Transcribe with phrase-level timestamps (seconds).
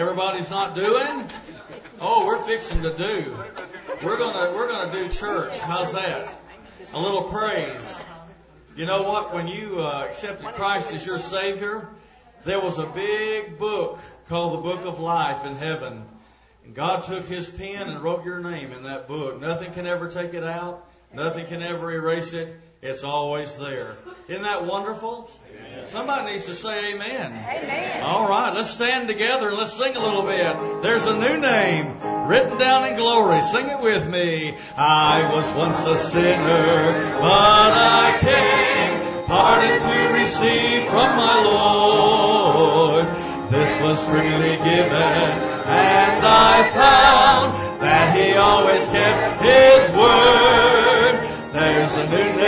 [0.00, 1.26] Everybody's not doing?
[2.00, 3.36] Oh, we're fixing to do.
[4.02, 5.58] We're gonna we're gonna do church.
[5.58, 6.34] How's that?
[6.94, 7.98] A little praise.
[8.76, 9.34] You know what?
[9.34, 11.86] When you uh, accepted Christ as your Savior,
[12.46, 16.06] there was a big book called the Book of Life in heaven.
[16.64, 19.38] And God took His pen and wrote your name in that book.
[19.38, 20.88] Nothing can ever take it out.
[21.12, 22.58] Nothing can ever erase it.
[22.82, 23.96] It's always there.
[24.26, 25.30] Isn't that wonderful?
[25.54, 25.86] Amen.
[25.86, 27.32] Somebody needs to say amen.
[27.32, 28.02] Amen.
[28.02, 30.82] All right, let's stand together and let's sing a little bit.
[30.82, 33.42] There's a new name written down in glory.
[33.42, 34.56] Sing it with me.
[34.78, 43.04] I was once a sinner, but I came, pardon to receive from my Lord.
[43.50, 51.36] This was freely given, and I found that He always kept His word.
[51.52, 52.39] There's a new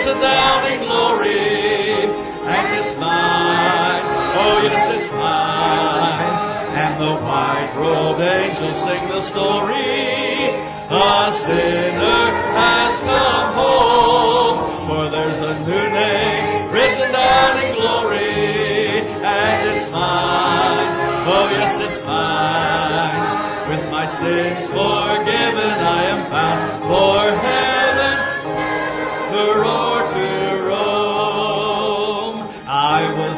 [0.00, 4.02] written down in glory, and it's mine.
[4.34, 6.36] Oh, yes, it's mine.
[6.72, 10.56] And the white robed angels sing the story.
[10.92, 19.68] A sinner has come home, for there's a new name written down in glory, and
[19.68, 20.88] it's mine.
[21.28, 23.38] Oh, yes, it's mine.
[23.68, 27.49] With my sins forgiven, I am bound for heaven,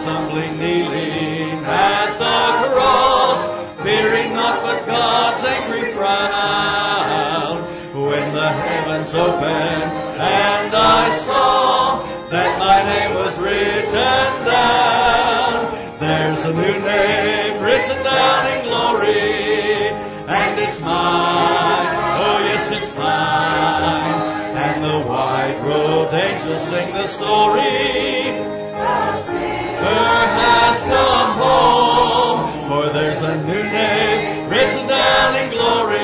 [0.05, 7.63] Humbly kneeling at the cross, fearing not but God's angry frown.
[7.95, 16.53] When the heavens opened and I saw that my name was written down, there's a
[16.53, 19.87] new name written down in glory
[20.27, 21.95] and it's mine.
[22.19, 24.57] Oh yes, it's mine.
[24.57, 28.62] And the white robed angels sing the story.
[28.83, 35.99] Her has come home, for there's a new name written down in glory,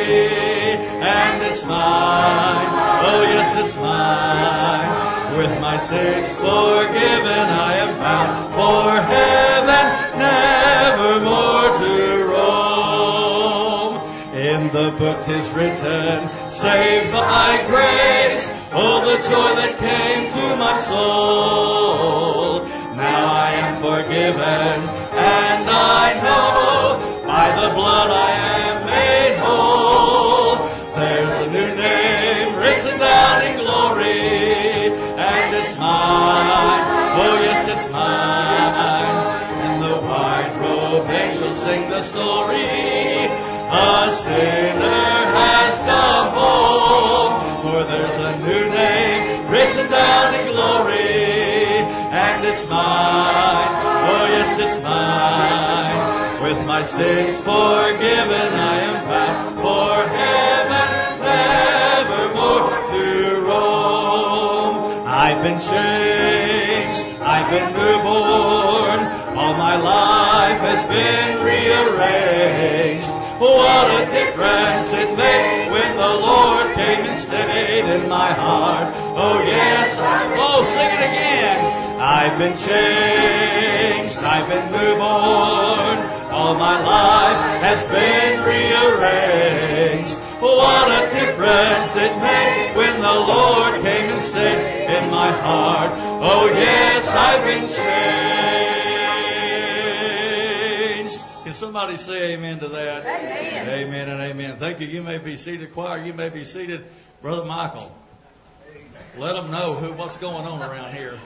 [1.00, 2.68] and it's mine.
[3.10, 5.36] Oh yes, it's mine.
[5.38, 9.47] With my sins forgiven, I am bound for heaven,
[14.72, 18.50] The book 'tis written, saved by grace.
[18.70, 22.66] Oh, the joy that came to my soul.
[22.94, 26.77] Now I am forgiven, and I know
[56.78, 63.06] my sins forgiven, I am bound for heaven, nevermore to
[63.42, 65.02] roam.
[65.04, 69.00] I've been changed, I've been newborn,
[69.36, 73.08] all my life has been rearranged.
[73.40, 78.94] What a difference it made when the Lord came and stayed in my heart.
[79.16, 81.78] Oh yes, oh sing it again.
[82.00, 86.17] I've been changed, I've been newborn,
[86.48, 90.16] all my life has been rearranged.
[90.40, 95.92] What a difference it made when the Lord came and stayed in my heart.
[96.22, 97.68] Oh yes, I've been
[101.04, 101.44] changed.
[101.44, 103.04] Can somebody say amen to that?
[103.04, 103.68] Amen.
[103.68, 104.56] Amen and amen.
[104.58, 104.86] Thank you.
[104.86, 106.02] You may be seated, choir.
[106.02, 106.86] You may be seated,
[107.20, 107.94] Brother Michael.
[109.18, 111.18] Let them know who what's going on around here.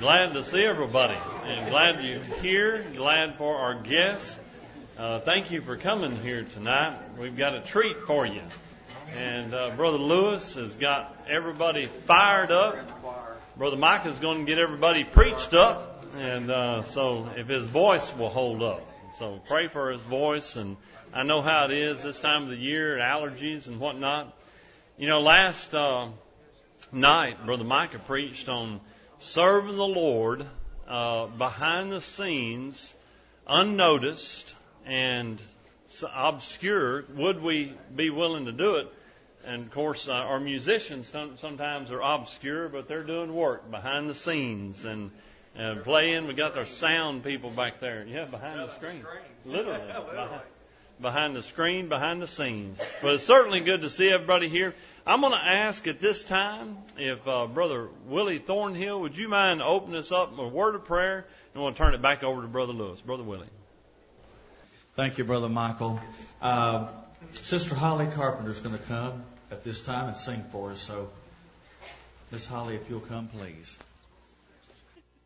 [0.00, 2.86] Glad to see everybody, and glad you're here.
[2.94, 4.38] Glad for our guests.
[4.96, 6.96] Uh, thank you for coming here tonight.
[7.18, 8.42] We've got a treat for you,
[9.16, 12.76] and uh, Brother Lewis has got everybody fired up.
[13.56, 18.14] Brother Mike is going to get everybody preached up, and uh, so if his voice
[18.14, 18.86] will hold up,
[19.18, 20.54] so pray for his voice.
[20.54, 20.76] And
[21.12, 24.38] I know how it is this time of the year, allergies and whatnot.
[24.96, 26.06] You know, last uh,
[26.92, 28.80] night, Brother Micah preached on
[29.18, 30.46] serving the Lord
[30.86, 32.94] uh, behind the scenes,
[33.46, 34.54] unnoticed
[34.86, 35.38] and
[36.14, 37.04] obscure.
[37.14, 38.88] Would we be willing to do it?
[39.46, 44.10] And of course, uh, our musicians some- sometimes are obscure, but they're doing work behind
[44.10, 45.10] the scenes and,
[45.54, 46.26] and playing.
[46.26, 48.04] We got our sound people back there.
[48.06, 49.04] Yeah, behind the screen.
[49.44, 49.86] Literally.
[50.10, 50.42] behind-
[51.00, 52.80] behind the screen, behind the scenes.
[53.02, 54.74] But it's certainly good to see everybody here.
[55.06, 59.62] I'm going to ask at this time if uh, Brother Willie Thornhill, would you mind
[59.62, 61.26] opening us up with a word of prayer?
[61.54, 63.00] And we'll turn it back over to Brother Lewis.
[63.00, 63.48] Brother Willie.
[64.96, 66.00] Thank you, Brother Michael.
[66.42, 66.88] Uh,
[67.32, 70.80] Sister Holly Carpenter is going to come at this time and sing for us.
[70.80, 71.08] So,
[72.30, 73.78] Miss Holly, if you'll come, please.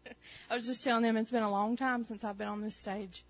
[0.51, 2.77] I was just telling them it's been a long time since I've been on this
[2.77, 3.25] stage.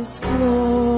[0.00, 0.89] Of this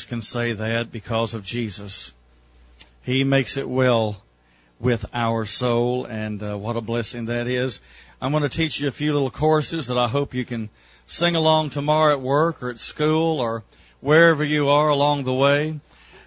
[0.00, 2.12] us can say that because of Jesus.
[3.02, 4.22] He makes it well
[4.78, 7.82] with our soul, and uh, what a blessing that is.
[8.20, 10.70] I'm going to teach you a few little choruses that I hope you can
[11.06, 13.62] sing along tomorrow at work or at school or
[14.00, 15.78] wherever you are along the way.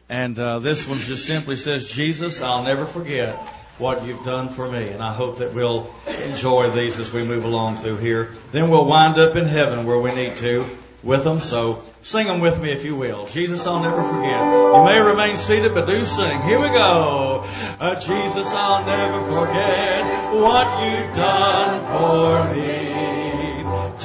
[0.07, 3.35] And uh, this one just simply says, Jesus, I'll never forget
[3.79, 4.89] what you've done for me.
[4.89, 5.89] And I hope that we'll
[6.25, 8.33] enjoy these as we move along through here.
[8.51, 10.69] Then we'll wind up in heaven where we need to
[11.01, 11.39] with them.
[11.39, 13.25] So sing them with me if you will.
[13.27, 14.41] Jesus, I'll never forget.
[14.75, 16.41] You may remain seated, but do sing.
[16.41, 17.43] Here we go.
[17.79, 22.93] Uh, Jesus, I'll never forget what you've done for me.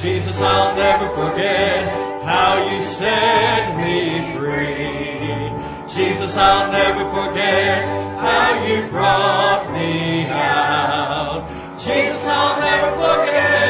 [0.01, 5.49] Jesus, I'll never forget how you set me free.
[5.93, 7.83] Jesus, I'll never forget
[8.17, 11.49] how you brought me out.
[11.77, 13.68] Jesus, I'll never forget.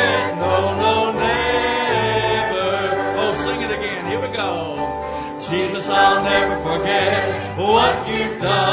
[6.69, 8.68] Forget what you've done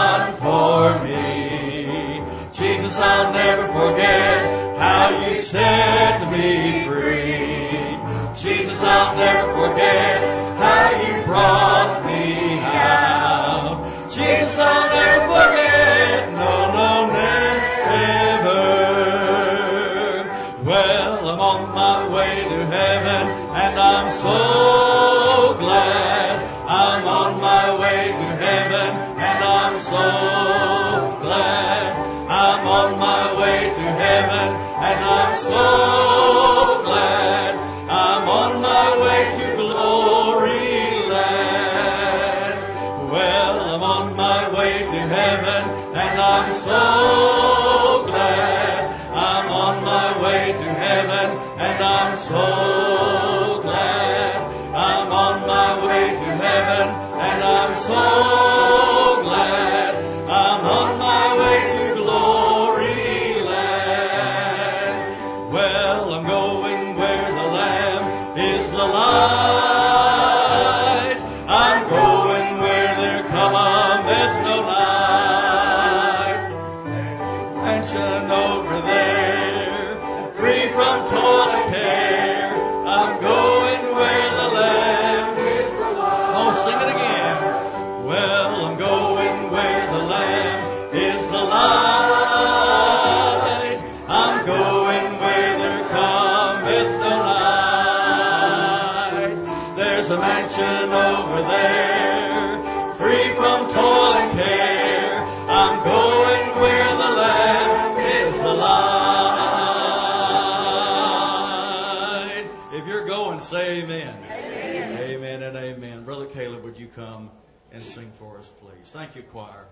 [118.86, 118.92] please?
[118.92, 119.66] Thank you, choir.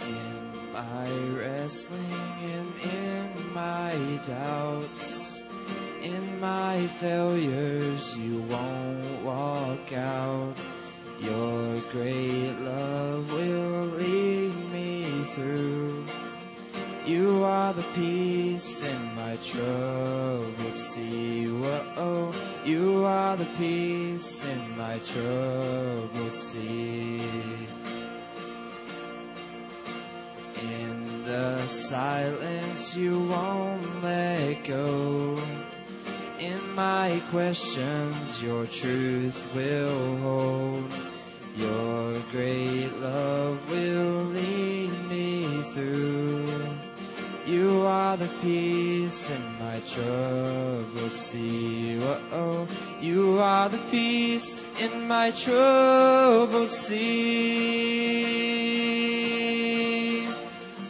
[0.00, 2.00] In my wrestling
[2.42, 5.40] and in my doubts,
[6.02, 10.54] in my failures, you won't walk out.
[11.20, 13.11] Your great love
[17.04, 21.46] You are the peace in my troubled sea.
[21.46, 22.32] Whoa,
[22.64, 27.20] you are the peace in my troubled sea.
[30.62, 35.40] In the silence, you won't let go.
[36.38, 40.92] In my questions, your truth will hold.
[41.56, 44.31] Your great love will
[48.12, 51.98] are the peace in my troubled sea.
[52.30, 52.68] Oh,
[53.00, 57.08] you are the peace in my troubled sea.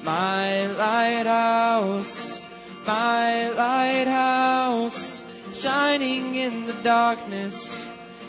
[0.02, 2.44] My lighthouse,
[2.88, 7.86] my lighthouse, shining in the darkness.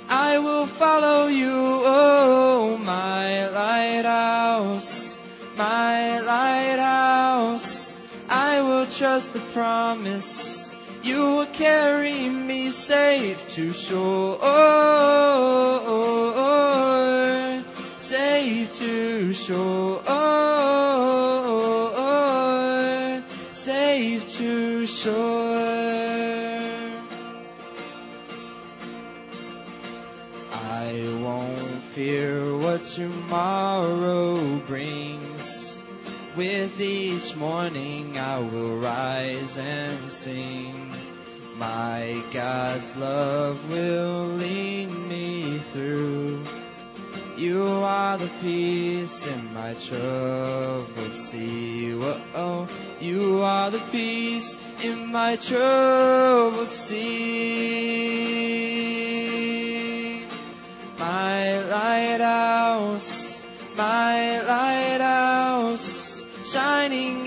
[0.07, 5.19] I will follow you, oh, my lighthouse,
[5.57, 7.72] my lighthouse.
[8.97, 10.75] Trust the promise.
[11.01, 14.37] You will carry me safe to shore,
[17.97, 20.03] safe to shore,
[23.53, 25.13] safe to shore.
[30.53, 35.02] I won't fear what tomorrow brings.
[36.35, 40.91] With each morning I will rise and sing.
[41.57, 46.41] My God's love will lead me through.
[47.37, 51.93] You are the peace in my troubled sea.
[51.93, 52.67] Whoa,
[52.99, 58.23] you are the peace in my troubled sea.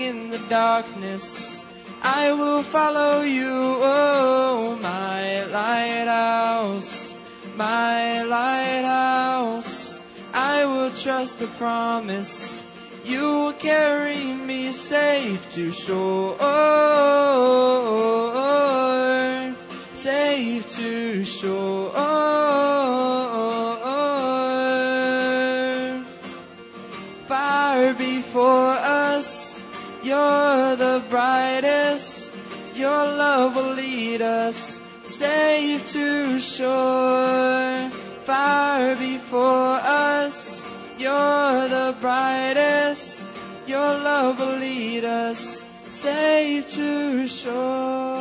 [0.07, 1.67] In the darkness.
[2.01, 7.13] I will follow you, oh, my lighthouse,
[7.57, 9.99] my lighthouse.
[10.33, 12.63] I will trust the promise.
[13.03, 16.37] You will carry me safe to shore,
[19.93, 21.86] safe to shore.
[31.61, 32.31] Brightest.
[32.75, 37.89] Your love will lead us safe to shore.
[38.25, 40.63] Far before us,
[40.99, 43.19] you're the brightest.
[43.65, 48.16] Your love will lead us safe to shore.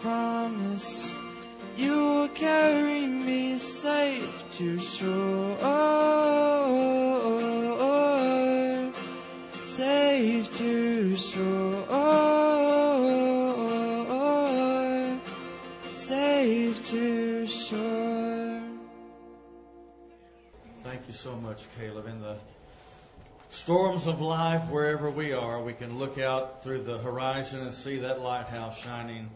[0.00, 1.14] Promise.
[1.76, 5.56] You will carry me safe to shore,
[9.66, 11.86] safe to shore,
[15.96, 18.62] safe to shore.
[20.84, 22.06] Thank you so much, Caleb.
[22.06, 22.36] In the
[23.48, 27.98] storms of life, wherever we are, we can look out through the horizon and see
[28.00, 29.30] that lighthouse shining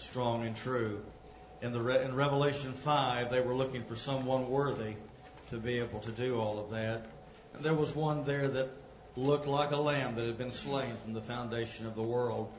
[0.00, 1.02] strong and true.
[1.62, 4.94] In, the in Revelation 5, they were looking for someone worthy
[5.50, 7.06] to be able to do all of that.
[7.54, 8.70] And there was one there that
[9.16, 12.50] looked like a lamb that had been slain from the foundation of the world.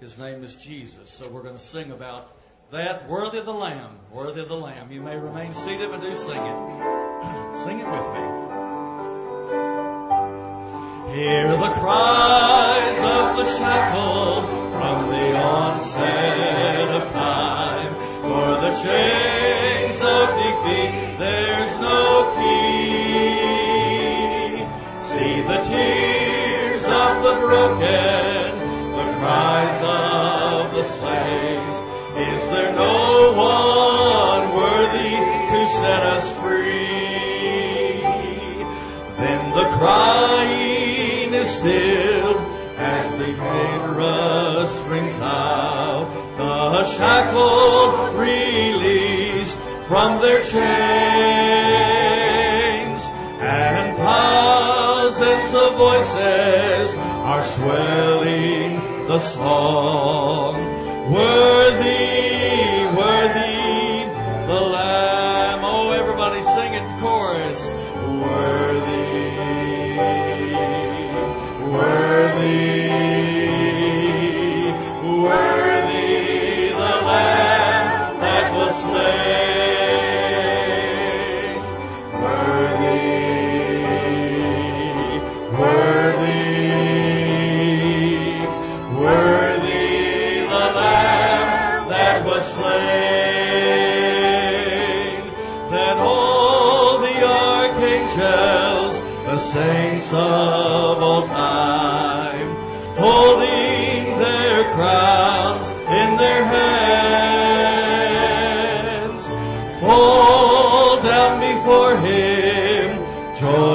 [0.00, 1.10] His name is Jesus.
[1.10, 2.36] So we're going to sing about
[2.70, 4.92] that, worthy of the Lamb, worthy of the Lamb.
[4.92, 7.64] You may remain seated, but do sing it.
[7.64, 8.40] sing it with me.
[11.14, 16.19] Hear the cries of the shackled from the onset
[27.50, 28.58] broken,
[28.92, 31.76] the cries of the slaves.
[32.16, 35.16] Is there no one worthy
[35.50, 38.02] to set us free?
[39.18, 42.38] Then the crying is still
[42.78, 46.06] as the chorus rings out.
[46.38, 49.58] The shackled released
[49.88, 50.60] from their chains,
[53.40, 56.59] and thousands of voices
[57.42, 60.54] swelling the song.
[61.12, 62.29] Worthy,
[99.52, 102.54] saints of all time,
[102.96, 107.66] holding their crowns in their hands,
[109.80, 113.02] fall down before him,
[113.40, 113.69] joining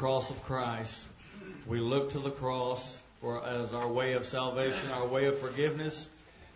[0.00, 0.98] cross of Christ.
[1.66, 6.08] We look to the cross for, as our way of salvation, our way of forgiveness,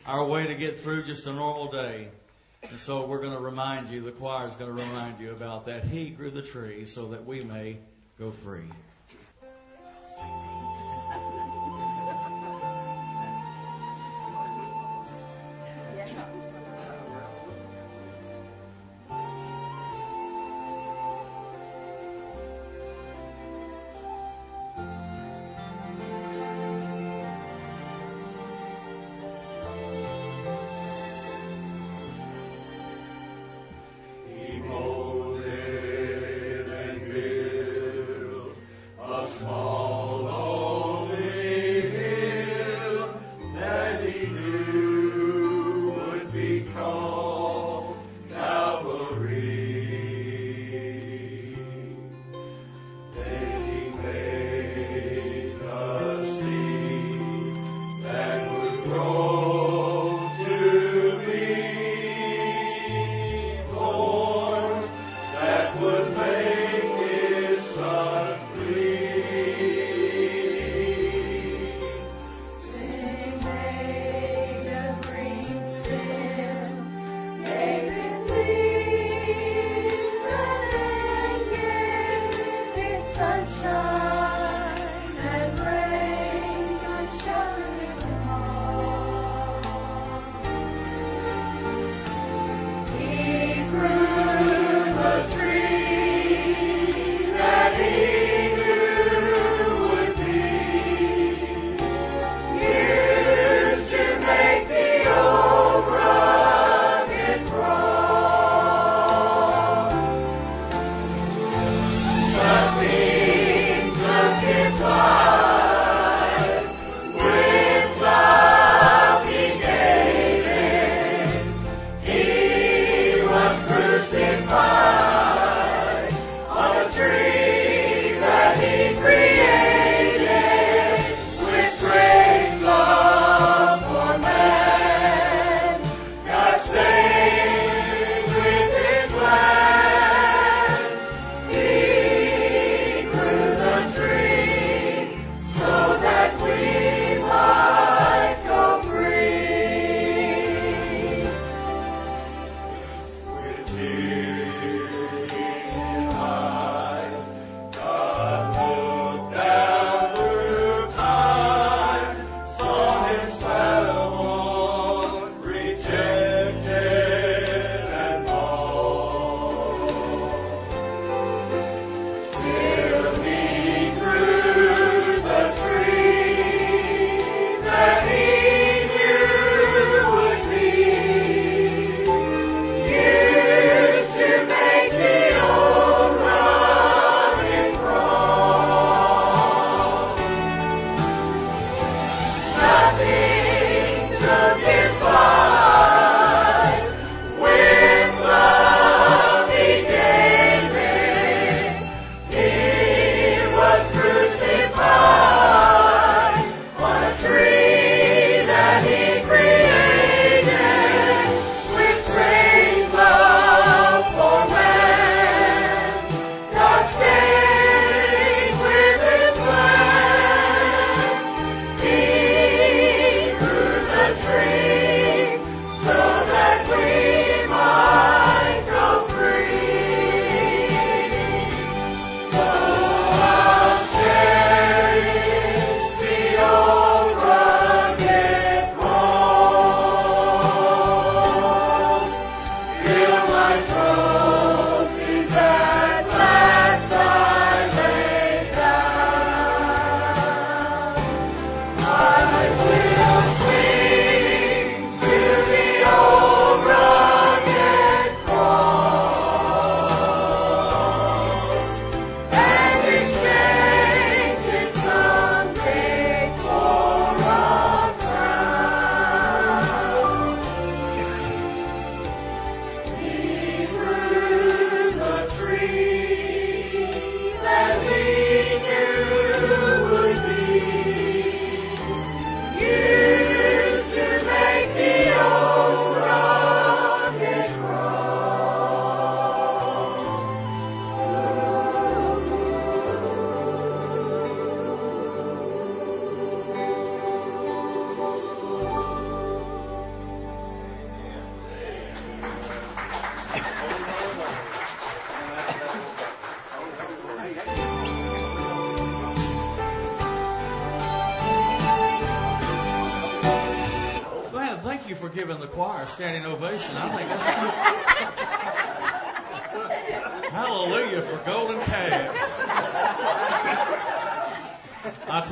[0.06, 2.08] our way to get through just a normal day.
[2.62, 5.66] And so we're going to remind you, the choir is going to remind you about
[5.66, 5.84] that.
[5.84, 7.76] He grew the tree so that we may
[8.18, 8.70] go free.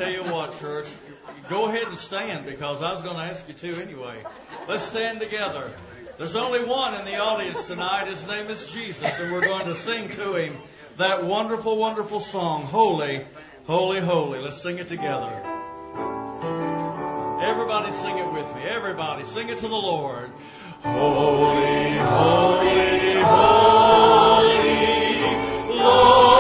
[0.03, 0.89] Tell you what, church,
[1.49, 4.21] go ahead and stand because I was going to ask you to anyway.
[4.69, 5.73] Let's stand together.
[6.19, 8.09] There's only one in the audience tonight.
[8.09, 10.57] His name is Jesus, and we're going to sing to him
[10.97, 13.25] that wonderful, wonderful song, Holy,
[13.67, 14.41] Holy, Holy.
[14.41, 15.31] Let's sing it together.
[17.41, 18.63] Everybody sing it with me.
[18.63, 20.33] Everybody sing it to the Lord.
[20.83, 24.83] Holy, holy, holy,
[25.71, 26.32] Lord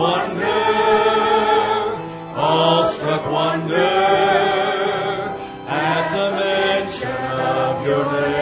[0.00, 0.60] wonder,
[2.34, 3.76] awestruck wonder,
[5.68, 7.20] at the mention
[7.52, 8.40] of your name.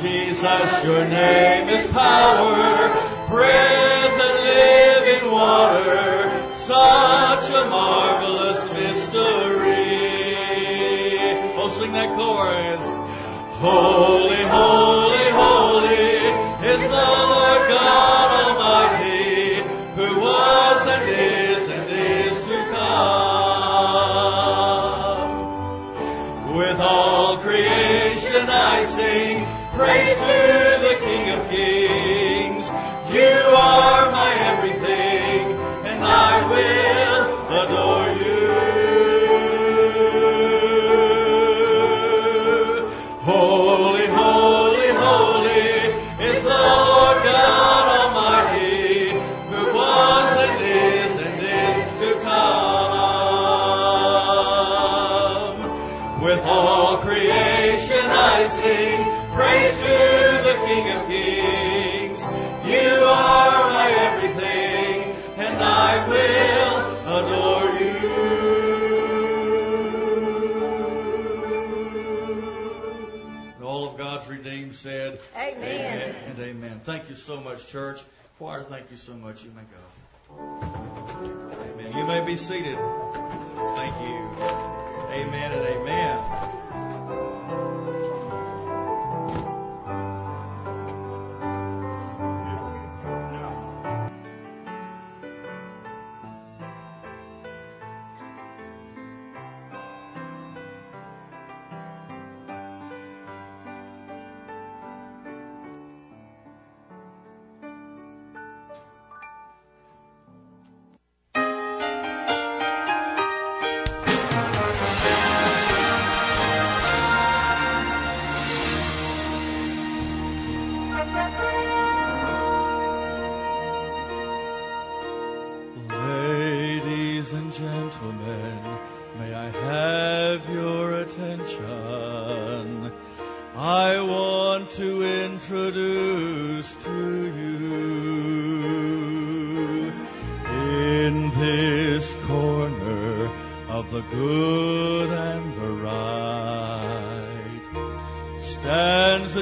[0.00, 2.88] Jesus, your name is power,
[3.28, 10.04] breath and living water, such a marvelous mystery.
[11.56, 12.84] Oh, sing that chorus.
[13.58, 15.63] Holy, holy, holy
[16.74, 19.03] is the Lord God Almighty,
[76.84, 78.02] Thank you so much, church.
[78.38, 79.42] Choir, thank you so much.
[79.42, 79.78] You may go.
[81.72, 81.96] Amen.
[81.96, 82.78] You may be seated.
[83.74, 84.28] Thank you.
[85.10, 86.44] Amen and amen.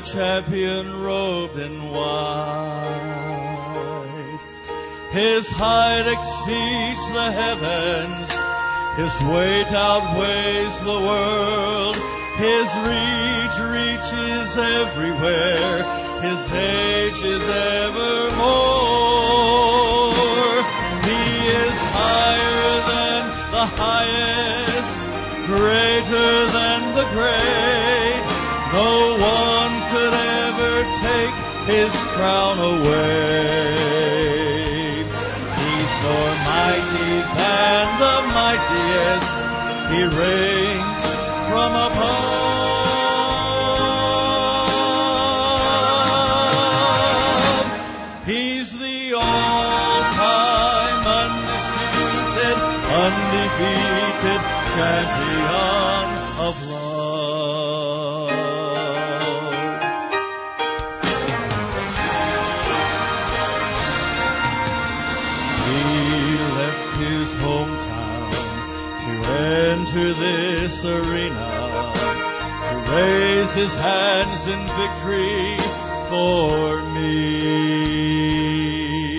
[0.04, 3.22] Champion robed in white.
[5.12, 8.28] His height exceeds the heavens.
[8.96, 11.96] His weight outweighs the world.
[12.36, 15.84] His reach reaches everywhere.
[16.22, 18.42] His age is evermore.
[21.08, 21.22] He
[21.62, 24.94] is higher than the highest,
[25.46, 28.22] greater than the great.
[28.72, 29.51] No one
[29.92, 30.74] could ever
[31.04, 31.36] take
[31.68, 33.84] his crown away.
[35.60, 39.32] He's more mighty than the mightiest.
[39.92, 41.02] He reigns
[41.50, 42.32] from above.
[48.24, 52.56] He's the all-time undisputed,
[53.04, 54.40] undefeated
[54.72, 55.31] champion
[70.84, 71.92] arena,
[72.68, 75.58] to raise his hands in victory
[76.08, 78.02] for me.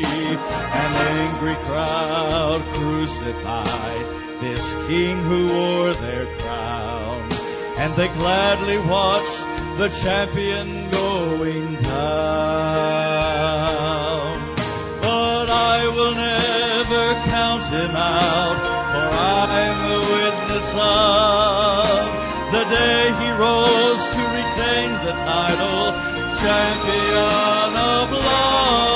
[0.03, 4.05] An angry crowd crucified
[4.41, 7.31] this king who wore their crown,
[7.77, 9.45] and they gladly watched
[9.77, 13.33] the champion going down
[15.03, 18.57] but I will never count him out,
[18.91, 20.02] for I'm
[22.51, 25.91] the day he rose to retain the title,
[26.39, 28.92] champion of love.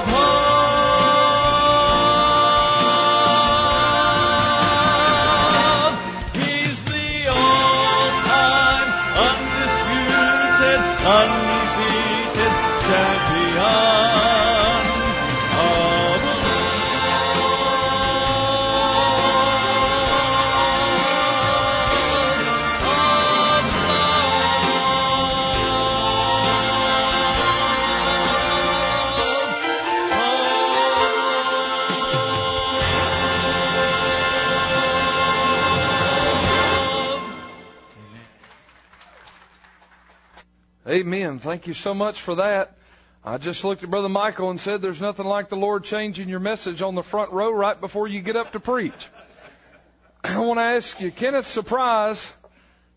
[0.00, 0.27] From above.
[41.08, 41.38] Amen.
[41.38, 42.76] Thank you so much for that.
[43.24, 46.38] I just looked at Brother Michael and said, There's nothing like the Lord changing your
[46.38, 49.08] message on the front row right before you get up to preach.
[50.24, 52.30] I want to ask you, Kenneth, surprise,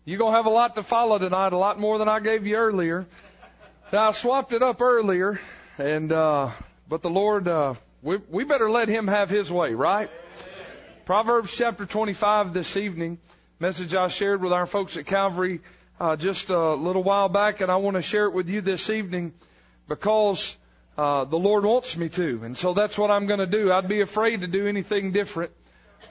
[0.04, 2.46] you're going to have a lot to follow tonight, a lot more than I gave
[2.46, 3.06] you earlier.
[3.90, 5.40] So I swapped it up earlier,
[5.78, 6.50] and, uh,
[6.90, 10.10] but the Lord, uh, we, we better let Him have His way, right?
[11.06, 13.16] Proverbs chapter 25 this evening,
[13.58, 15.62] message I shared with our folks at Calvary
[16.00, 18.90] uh, just a little while back, and I want to share it with you this
[18.90, 19.32] evening
[19.88, 20.56] because
[20.96, 23.72] uh, the Lord wants me to, and so that's what I'm going to do.
[23.72, 25.52] I'd be afraid to do anything different.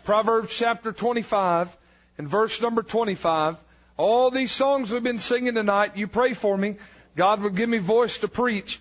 [0.03, 1.75] Proverbs chapter 25
[2.17, 3.57] and verse number 25.
[3.97, 6.77] All these songs we've been singing tonight, you pray for me.
[7.15, 8.79] God would give me voice to preach.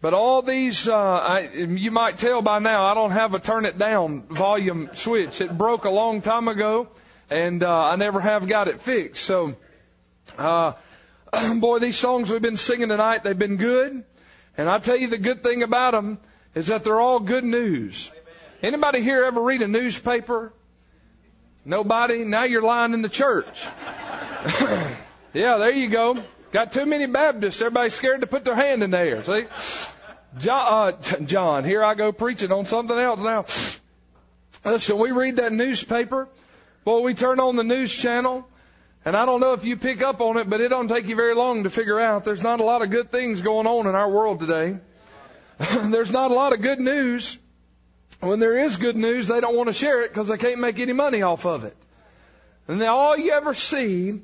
[0.00, 3.66] But all these, uh, I, you might tell by now, I don't have a turn
[3.66, 5.40] it down volume switch.
[5.40, 6.88] It broke a long time ago,
[7.30, 9.24] and uh, I never have got it fixed.
[9.24, 9.54] So,
[10.38, 10.72] uh,
[11.56, 14.04] boy, these songs we've been singing tonight, they've been good.
[14.56, 16.18] And I tell you, the good thing about them
[16.54, 18.10] is that they're all good news.
[18.62, 20.52] Anybody here ever read a newspaper?
[21.64, 22.24] Nobody?
[22.24, 23.66] Now you're lying in the church.
[25.34, 26.22] Yeah, there you go.
[26.52, 27.60] Got too many Baptists.
[27.60, 29.22] Everybody's scared to put their hand in the air.
[29.24, 29.46] See?
[30.38, 33.46] John, uh, John, here I go preaching on something else now.
[34.64, 36.28] Listen, we read that newspaper.
[36.84, 38.46] Well, we turn on the news channel,
[39.04, 41.16] and I don't know if you pick up on it, but it don't take you
[41.16, 43.94] very long to figure out there's not a lot of good things going on in
[43.94, 44.78] our world today.
[45.58, 47.38] there's not a lot of good news.
[48.20, 50.78] When there is good news, they don't want to share it because they can't make
[50.78, 51.76] any money off of it.
[52.68, 54.22] And all you ever see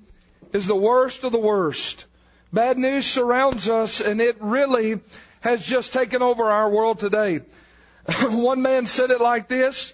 [0.53, 2.07] is the worst of the worst.
[2.53, 5.01] Bad news surrounds us, and it really
[5.41, 7.41] has just taken over our world today.
[8.23, 9.93] One man said it like this.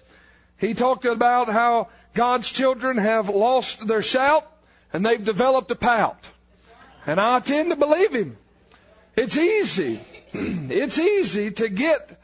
[0.57, 4.49] He talked about how God's children have lost their shout
[4.95, 6.25] and they've developed a pout.
[7.05, 8.37] And I tend to believe him.
[9.17, 9.99] It's easy.
[10.33, 12.19] It's easy to get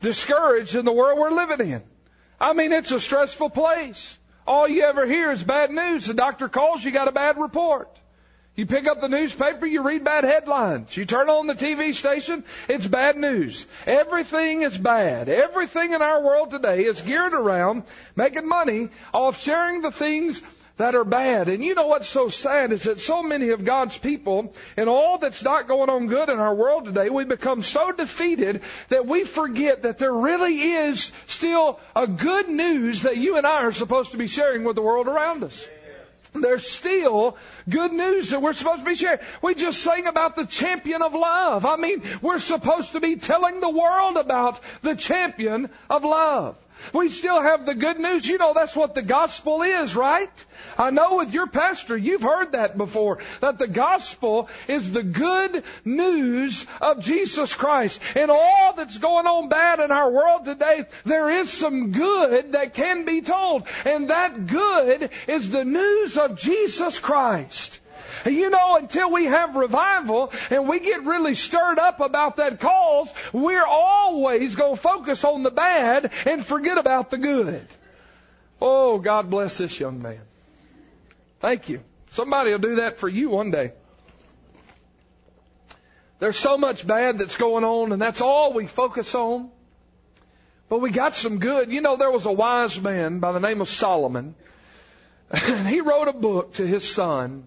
[0.00, 1.82] discouraged in the world we're living in.
[2.40, 4.18] I mean, it's a stressful place.
[4.46, 6.06] All you ever hear is bad news.
[6.06, 7.88] The doctor calls, you got a bad report.
[8.56, 10.96] You pick up the newspaper, you read bad headlines.
[10.96, 13.66] You turn on the TV station, it's bad news.
[13.86, 15.28] Everything is bad.
[15.28, 17.84] Everything in our world today is geared around
[18.16, 20.42] making money off sharing the things
[20.76, 21.48] that are bad.
[21.48, 25.18] And you know what's so sad is that so many of God's people and all
[25.18, 29.24] that's not going on good in our world today, we become so defeated that we
[29.24, 34.12] forget that there really is still a good news that you and I are supposed
[34.12, 35.66] to be sharing with the world around us.
[36.34, 39.20] There's still good news that we're supposed to be sharing.
[39.40, 41.64] We just sang about the champion of love.
[41.64, 46.56] I mean, we're supposed to be telling the world about the champion of love.
[46.92, 48.26] We still have the good news.
[48.26, 50.46] You know, that's what the gospel is, right?
[50.78, 55.64] I know with your pastor, you've heard that before, that the gospel is the good
[55.84, 58.00] news of Jesus Christ.
[58.14, 62.74] And all that's going on bad in our world today, there is some good that
[62.74, 63.66] can be told.
[63.84, 67.80] And that good is the news of Jesus Christ.
[68.24, 73.12] You know, until we have revival and we get really stirred up about that cause,
[73.32, 77.66] we're always going to focus on the bad and forget about the good.
[78.60, 80.20] Oh, God bless this young man.
[81.40, 81.82] Thank you.
[82.10, 83.72] Somebody will do that for you one day.
[86.18, 89.50] There's so much bad that's going on, and that's all we focus on.
[90.68, 91.70] But we got some good.
[91.70, 94.34] You know, there was a wise man by the name of Solomon,
[95.30, 97.46] and he wrote a book to his son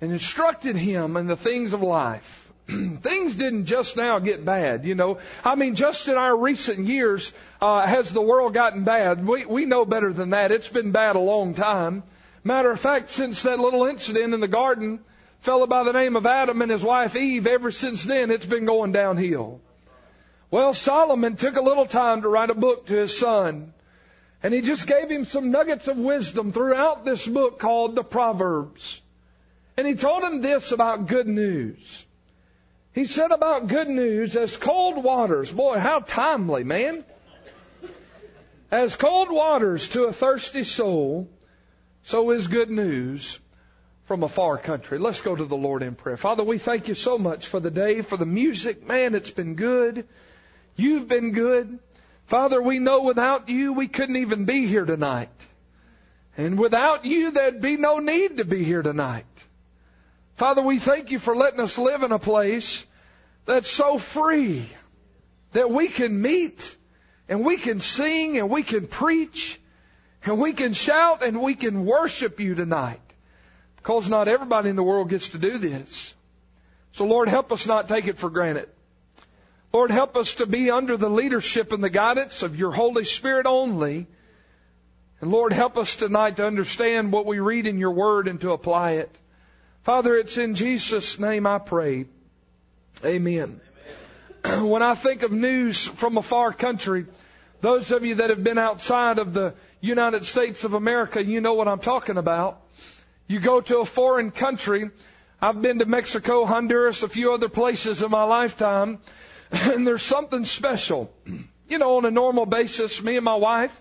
[0.00, 2.52] and instructed him in the things of life.
[2.66, 5.18] things didn't just now get bad, you know.
[5.44, 9.26] I mean, just in our recent years, uh, has the world gotten bad?
[9.26, 10.50] We we know better than that.
[10.50, 12.02] It's been bad a long time.
[12.42, 15.00] Matter of fact, since that little incident in the garden,
[15.40, 18.64] fellow by the name of Adam and his wife Eve, ever since then it's been
[18.64, 19.60] going downhill.
[20.50, 23.74] Well, Solomon took a little time to write a book to his son.
[24.42, 29.00] And he just gave him some nuggets of wisdom throughout this book called the Proverbs.
[29.76, 32.06] And he told him this about good news.
[32.92, 35.50] He said about good news as cold waters.
[35.50, 37.04] Boy, how timely, man.
[38.70, 41.28] As cold waters to a thirsty soul,
[42.04, 43.40] so is good news
[44.04, 44.98] from a far country.
[44.98, 46.16] Let's go to the Lord in prayer.
[46.16, 48.86] Father, we thank you so much for the day, for the music.
[48.86, 50.06] Man, it's been good.
[50.76, 51.78] You've been good.
[52.26, 55.30] Father, we know without you we couldn't even be here tonight.
[56.36, 59.26] And without you there'd be no need to be here tonight.
[60.36, 62.84] Father, we thank you for letting us live in a place
[63.44, 64.66] that's so free
[65.52, 66.76] that we can meet
[67.28, 69.60] and we can sing and we can preach
[70.24, 73.00] and we can shout and we can worship you tonight.
[73.76, 76.14] Because not everybody in the world gets to do this.
[76.92, 78.68] So Lord, help us not take it for granted.
[79.72, 83.46] Lord, help us to be under the leadership and the guidance of your Holy Spirit
[83.46, 84.06] only.
[85.20, 88.52] And Lord, help us tonight to understand what we read in your word and to
[88.52, 89.16] apply it.
[89.84, 92.06] Father, it's in Jesus' name I pray.
[93.04, 93.60] Amen.
[94.62, 97.04] When I think of news from a far country,
[97.60, 101.52] those of you that have been outside of the United States of America, you know
[101.52, 102.62] what I'm talking about.
[103.26, 104.90] You go to a foreign country.
[105.40, 109.00] I've been to Mexico, Honduras, a few other places in my lifetime,
[109.50, 111.12] and there's something special.
[111.66, 113.74] You know, on a normal basis, me and my wife,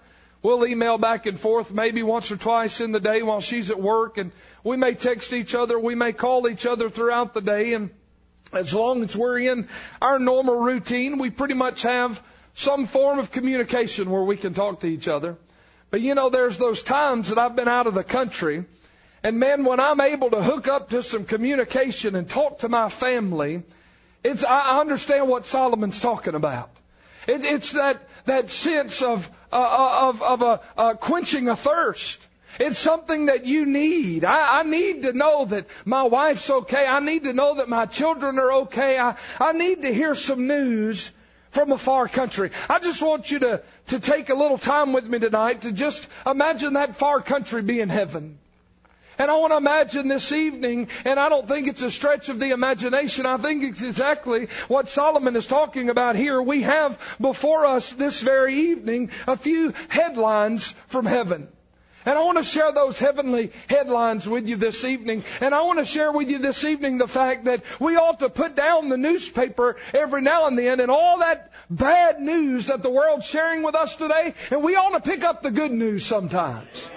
[0.44, 3.82] we'll email back and forth maybe once or twice in the day while she's at
[3.82, 4.32] work, and
[4.64, 7.90] we may text each other, we may call each other throughout the day, and
[8.52, 9.68] as long as we're in
[10.02, 12.22] our normal routine, we pretty much have
[12.54, 15.38] some form of communication where we can talk to each other.
[15.90, 18.66] But you know, there's those times that I've been out of the country,
[19.24, 22.90] and man, when I'm able to hook up to some communication and talk to my
[22.90, 23.64] family,
[24.24, 26.70] it's, I understand what Solomon's talking about.
[27.28, 32.28] It, it's that, that sense of, of, of a, uh, quenching a thirst.
[32.60, 34.26] It's something that you need.
[34.26, 36.86] I, I need to know that my wife's okay.
[36.86, 39.00] I need to know that my children are okay.
[39.00, 41.12] I, I need to hear some news
[41.50, 42.52] from a far country.
[42.70, 46.08] I just want you to, to take a little time with me tonight to just
[46.26, 48.38] imagine that far country being heaven.
[49.18, 52.40] And I want to imagine this evening, and I don't think it's a stretch of
[52.40, 53.26] the imagination.
[53.26, 56.42] I think it's exactly what Solomon is talking about here.
[56.42, 61.48] We have before us this very evening a few headlines from heaven.
[62.06, 65.24] And I want to share those heavenly headlines with you this evening.
[65.40, 68.30] And I want to share with you this evening the fact that we ought to
[68.30, 72.90] put down the newspaper every now and then and all that bad news that the
[72.90, 74.34] world's sharing with us today.
[74.52, 76.90] And we ought to pick up the good news sometimes.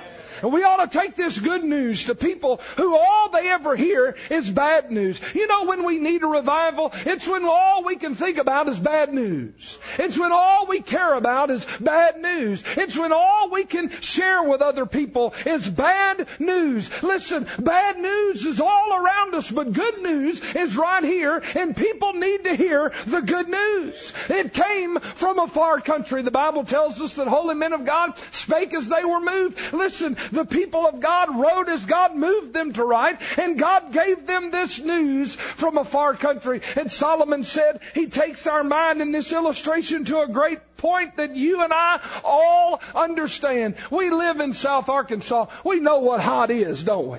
[0.46, 4.14] And we ought to take this good news to people who all they ever hear
[4.30, 5.20] is bad news.
[5.34, 8.78] You know, when we need a revival, it's when all we can think about is
[8.78, 9.76] bad news.
[9.98, 12.62] It's when all we care about is bad news.
[12.76, 16.90] It's when all we can share with other people is bad news.
[17.02, 22.12] Listen, bad news is all around us, but good news is right here, and people
[22.12, 24.12] need to hear the good news.
[24.28, 26.22] It came from a far country.
[26.22, 29.58] The Bible tells us that holy men of God spake as they were moved.
[29.72, 34.26] Listen, the people of God wrote as God moved them to write, and God gave
[34.26, 36.60] them this news from a far country.
[36.76, 41.34] And Solomon said he takes our mind in this illustration to a great point that
[41.34, 43.76] you and I all understand.
[43.90, 45.46] We live in South Arkansas.
[45.64, 47.18] We know what hot is, don't we?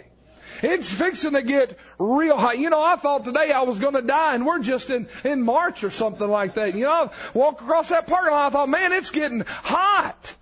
[0.61, 2.57] It's fixing to get real hot.
[2.57, 5.43] You know, I thought today I was going to die, and we're just in in
[5.43, 6.75] March or something like that.
[6.75, 8.47] You know, I walk across that parking lot.
[8.47, 10.35] I thought, man, it's getting hot.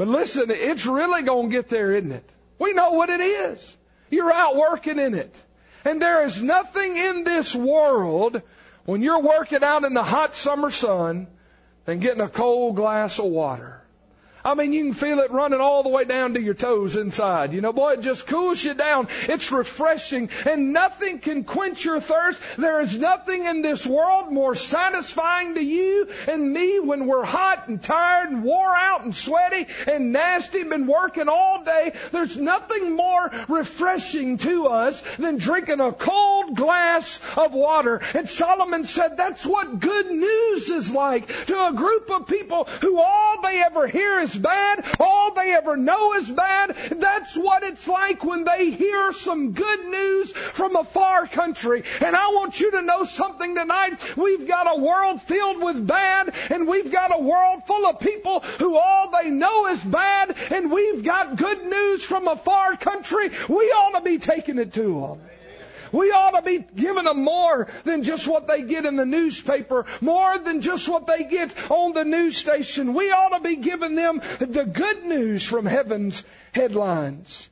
[0.00, 2.24] But listen, it's really going to get there, isn't it?
[2.58, 3.76] We know what it is.
[4.08, 5.36] You're out working in it.
[5.84, 8.40] And there is nothing in this world
[8.86, 11.26] when you're working out in the hot summer sun
[11.84, 13.79] than getting a cold glass of water.
[14.44, 17.52] I mean, you can feel it running all the way down to your toes inside.
[17.52, 19.08] You know, boy, it just cools you down.
[19.28, 22.40] It's refreshing and nothing can quench your thirst.
[22.56, 27.68] There is nothing in this world more satisfying to you and me when we're hot
[27.68, 31.92] and tired and wore out and sweaty and nasty, been working all day.
[32.12, 38.00] There's nothing more refreshing to us than drinking a cold glass of water.
[38.14, 42.98] And Solomon said that's what good news is like to a group of people who
[42.98, 46.76] all they ever hear is bad, all they ever know is bad.
[46.92, 51.84] That's what it's like when they hear some good news from a far country.
[52.00, 54.16] And I want you to know something tonight.
[54.16, 58.40] We've got a world filled with bad, and we've got a world full of people
[58.40, 63.30] who all they know is bad, and we've got good news from a far country.
[63.48, 65.29] We ought to be taking it to them.
[65.92, 69.86] We ought to be giving them more than just what they get in the newspaper,
[70.00, 72.94] more than just what they get on the news station.
[72.94, 77.50] We ought to be giving them the good news from heaven's headlines.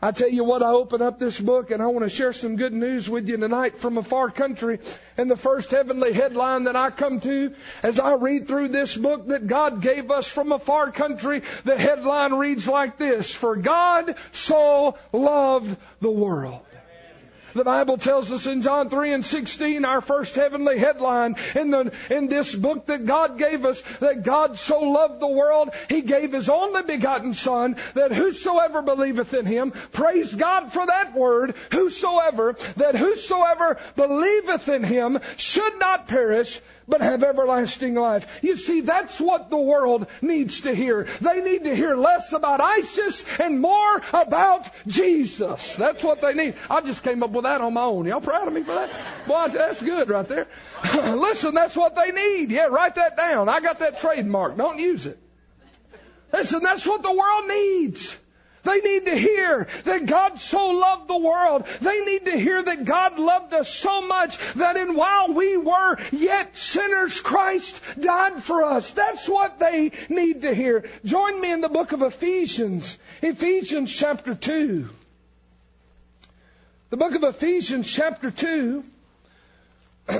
[0.00, 2.56] I tell you what, I open up this book and I want to share some
[2.56, 4.78] good news with you tonight from a far country.
[5.16, 9.28] And the first heavenly headline that I come to as I read through this book
[9.28, 14.16] that God gave us from a far country, the headline reads like this, For God
[14.32, 16.60] so loved the world.
[17.56, 21.90] The Bible tells us in John 3 and 16, our first heavenly headline in the,
[22.10, 26.32] in this book that God gave us, that God so loved the world, He gave
[26.32, 32.56] His only begotten Son, that whosoever believeth in Him, praise God for that word, whosoever,
[32.76, 38.26] that whosoever believeth in Him should not perish, but have everlasting life.
[38.42, 41.08] You see, that's what the world needs to hear.
[41.20, 45.76] They need to hear less about ISIS and more about Jesus.
[45.76, 46.54] That's what they need.
[46.70, 48.06] I just came up with that on my own.
[48.06, 48.90] Y'all proud of me for that?
[49.26, 50.46] Boy, that's good right there.
[50.94, 52.50] Listen, that's what they need.
[52.50, 53.48] Yeah, write that down.
[53.48, 54.56] I got that trademark.
[54.56, 55.18] Don't use it.
[56.32, 58.18] Listen, that's what the world needs.
[58.66, 61.66] They need to hear that God so loved the world.
[61.80, 65.98] They need to hear that God loved us so much that in while we were
[66.10, 68.90] yet sinners, Christ died for us.
[68.90, 70.84] That's what they need to hear.
[71.04, 72.98] Join me in the book of Ephesians.
[73.22, 74.88] Ephesians chapter 2.
[76.90, 78.84] The book of Ephesians chapter 2.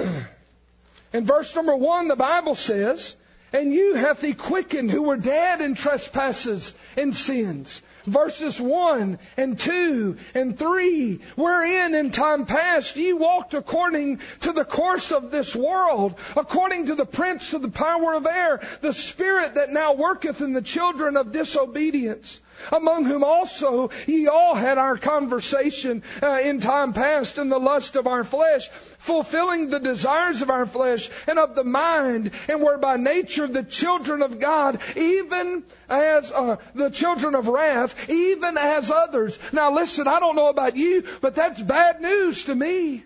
[1.13, 3.17] In verse number 1, the Bible says,
[3.53, 9.59] And you hath he quickened who were dead in trespasses and sins verses 1 and
[9.59, 15.55] 2 and 3, wherein in time past ye walked according to the course of this
[15.55, 20.41] world, according to the prince of the power of air, the spirit that now worketh
[20.41, 22.41] in the children of disobedience
[22.73, 27.97] among whom also ye all had our conversation uh, in time past in the lust
[27.97, 32.79] of our flesh, fulfilling the desires of our flesh and of the mind, and were
[32.79, 38.91] by nature the children of God, even as uh, the children of wrath, even as
[38.91, 39.39] others.
[39.53, 43.05] Now listen, I don't know about you, but that's bad news to me.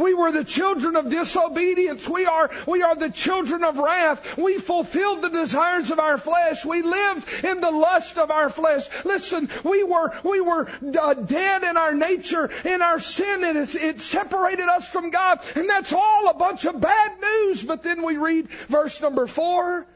[0.00, 2.08] We were the children of disobedience.
[2.08, 4.36] We are, we are the children of wrath.
[4.36, 6.64] We fulfilled the desires of our flesh.
[6.64, 8.88] We lived in the lust of our flesh.
[9.04, 10.68] Listen, we were, we were
[11.00, 15.40] uh, dead in our nature, in our sin, and it, it separated us from God.
[15.54, 17.62] And that's all a bunch of bad news.
[17.62, 19.86] But then we read verse number four.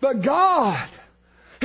[0.00, 0.88] But God,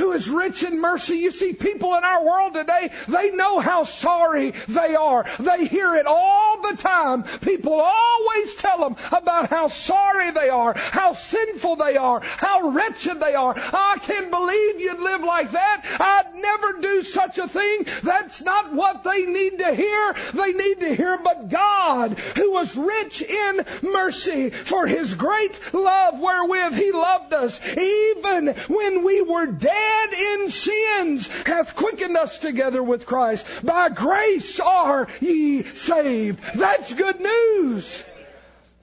[0.02, 1.18] who is rich in mercy.
[1.18, 5.24] You see, people in our world today, they know how sorry they are.
[5.38, 7.22] They hear it all the time.
[7.22, 13.20] People always tell them about how sorry they are, how sinful they are, how wretched
[13.20, 13.54] they are.
[13.56, 15.84] I can't believe you'd live like that.
[16.00, 17.86] I'd never do such a thing.
[18.02, 20.16] That's not what they need to hear.
[20.34, 26.18] They need to hear, but God, who was rich in mercy for his great love
[26.18, 32.38] wherewith he loved us, even when we were dead dead in sins hath quickened us
[32.38, 33.46] together with Christ.
[33.62, 36.40] By grace are ye saved.
[36.54, 38.04] That's good news.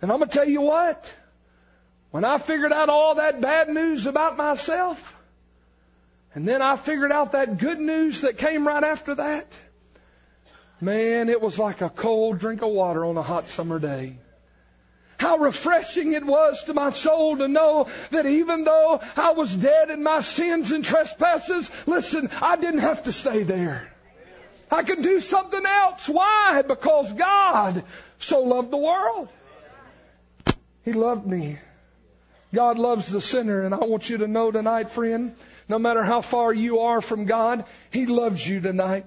[0.02, 1.14] And I'm going to tell you what.
[2.12, 5.16] When I figured out all that bad news about myself,
[6.34, 9.48] and then I figured out that good news that came right after that,
[10.82, 14.18] man, it was like a cold drink of water on a hot summer day.
[15.20, 19.90] How refreshing it was to my soul to know that even though I was dead
[19.90, 23.92] in my sins and trespasses, listen, I didn't have to stay there.
[24.72, 26.08] I could do something else.
[26.08, 26.64] Why?
[26.66, 27.84] Because God
[28.18, 29.28] so loved the world.
[30.86, 31.60] He loved me.
[32.54, 35.36] God loves the sinner, and I want you to know tonight, friend,
[35.68, 39.06] no matter how far you are from God, He loves you tonight.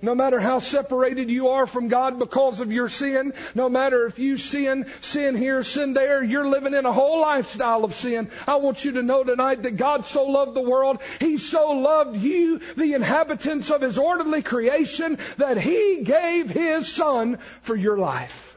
[0.00, 4.18] No matter how separated you are from God because of your sin, no matter if
[4.18, 8.30] you sin, sin here, sin there, you're living in a whole lifestyle of sin.
[8.46, 12.16] I want you to know tonight that God so loved the world, He so loved
[12.16, 18.56] you, the inhabitants of His orderly creation, that He gave His Son for your life.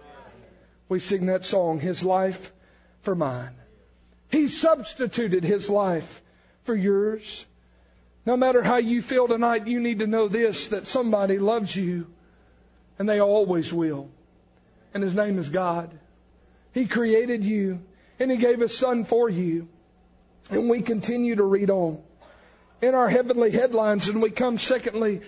[0.90, 2.52] We sing that song, His life
[3.02, 3.56] for mine.
[4.30, 6.22] He substituted His life
[6.64, 7.46] for yours.
[8.26, 12.08] No matter how you feel tonight, you need to know this that somebody loves you,
[13.00, 14.10] and they always will.
[14.94, 15.90] And His name is God.
[16.74, 17.82] He created you,
[18.20, 19.68] and He gave His Son for you.
[20.50, 22.02] And we continue to read on
[22.82, 25.22] in our heavenly headlines, and we come secondly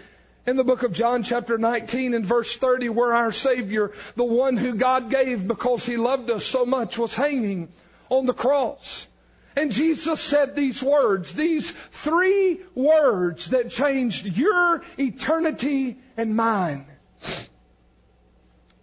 [0.45, 4.57] in the book of John chapter 19 and verse 30 where our Savior, the one
[4.57, 7.69] who God gave because He loved us so much, was hanging
[8.09, 9.07] on the cross.
[9.55, 16.85] And Jesus said these words, these three words that changed your eternity and mine.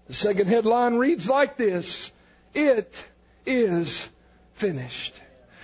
[0.06, 2.12] The second headline reads like this.
[2.54, 3.02] It
[3.46, 4.08] is
[4.54, 5.14] finished.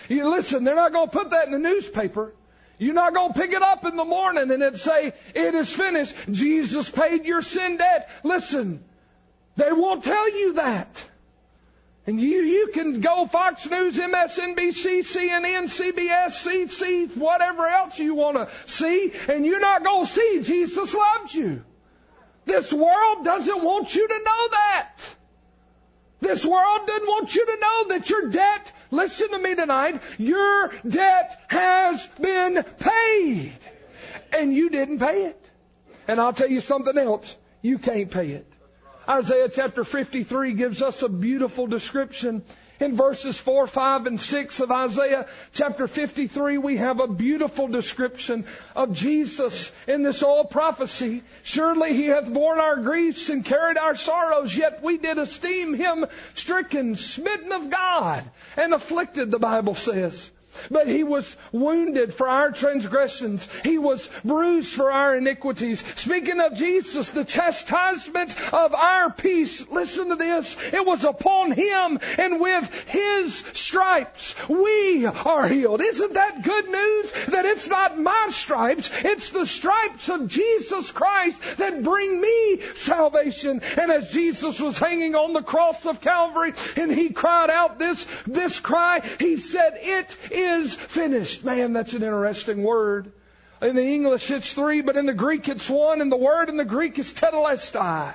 [0.08, 2.32] You listen, they're not going to put that in the newspaper.
[2.78, 5.74] You're not going to pick it up in the morning and it say, it is
[5.74, 6.14] finished.
[6.30, 8.08] Jesus paid your sin debt.
[8.22, 8.84] Listen,
[9.56, 11.04] they won't tell you that.
[12.06, 18.36] And you, you can go Fox News, MSNBC, CNN, CBS, CC, whatever else you want
[18.36, 21.64] to see, and you're not going to see Jesus loves you.
[22.44, 24.94] This world doesn't want you to know that.
[26.20, 30.72] This world doesn't want you to know that your debt, listen to me tonight, your
[30.88, 33.52] debt has been paid.
[34.32, 35.50] And you didn't pay it.
[36.06, 37.36] And I'll tell you something else.
[37.62, 38.46] You can't pay it.
[39.08, 42.42] Isaiah chapter 53 gives us a beautiful description.
[42.78, 48.44] In verses 4, 5, and 6 of Isaiah chapter 53, we have a beautiful description
[48.74, 51.22] of Jesus in this old prophecy.
[51.42, 56.04] Surely he hath borne our griefs and carried our sorrows, yet we did esteem him
[56.34, 58.24] stricken, smitten of God,
[58.58, 60.30] and afflicted, the Bible says.
[60.70, 63.48] But he was wounded for our transgressions.
[63.62, 65.84] He was bruised for our iniquities.
[65.96, 71.98] Speaking of Jesus, the chastisement of our peace, listen to this, it was upon him
[72.18, 75.80] and with his stripes we are healed.
[75.80, 77.12] Isn't that good news?
[77.28, 83.62] That it's not my stripes, it's the stripes of Jesus Christ that bring me salvation.
[83.76, 88.06] And as Jesus was hanging on the cross of Calvary and he cried out this,
[88.26, 91.44] this cry, he said, it is is finished.
[91.44, 93.12] Man, that's an interesting word.
[93.62, 96.56] In the English it's three, but in the Greek it's one, and the word in
[96.56, 98.14] the Greek is tetelestai.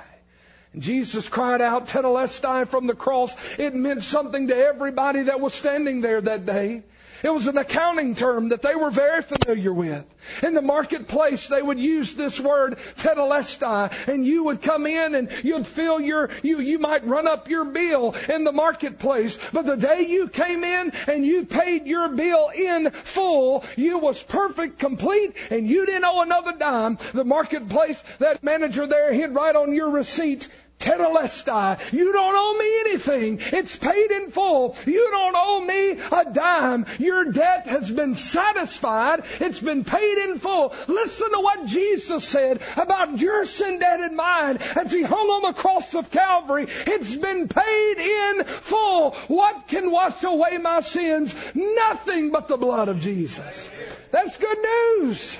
[0.72, 3.34] And Jesus cried out tetelestai from the cross.
[3.58, 6.82] It meant something to everybody that was standing there that day.
[7.22, 10.04] It was an accounting term that they were very familiar with.
[10.42, 15.30] In the marketplace, they would use this word tetelestai, and you would come in and
[15.44, 19.76] you'd fill your, you, you might run up your bill in the marketplace, but the
[19.76, 25.34] day you came in and you paid your bill in full, you was perfect, complete,
[25.50, 26.98] and you didn't owe another dime.
[27.12, 30.48] The marketplace, that manager there, he'd write on your receipt,
[30.82, 31.92] Tetelestai.
[31.92, 33.38] You don't owe me anything.
[33.40, 34.76] It's paid in full.
[34.84, 36.86] You don't owe me a dime.
[36.98, 39.22] Your debt has been satisfied.
[39.40, 40.74] It's been paid in full.
[40.88, 45.52] Listen to what Jesus said about your sin debt and mine as He hung on
[45.52, 46.66] the cross of Calvary.
[46.68, 49.12] It's been paid in full.
[49.28, 51.36] What can wash away my sins?
[51.54, 53.70] Nothing but the blood of Jesus.
[54.10, 55.38] That's good news.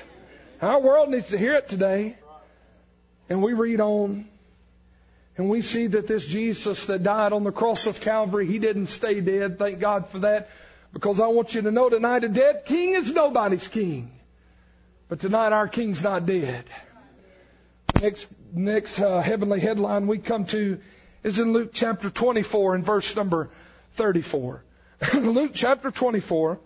[0.61, 2.15] Our world needs to hear it today.
[3.29, 4.29] And we read on
[5.35, 8.87] and we see that this Jesus that died on the cross of Calvary, he didn't
[8.87, 9.57] stay dead.
[9.57, 10.49] Thank God for that.
[10.91, 14.11] Because I want you to know tonight a dead king is nobody's king.
[15.09, 16.65] But tonight our king's not dead.
[17.99, 20.79] Next, next uh, heavenly headline we come to
[21.23, 23.49] is in Luke chapter 24 and verse number
[23.93, 24.63] 34.
[25.15, 26.59] Luke chapter 24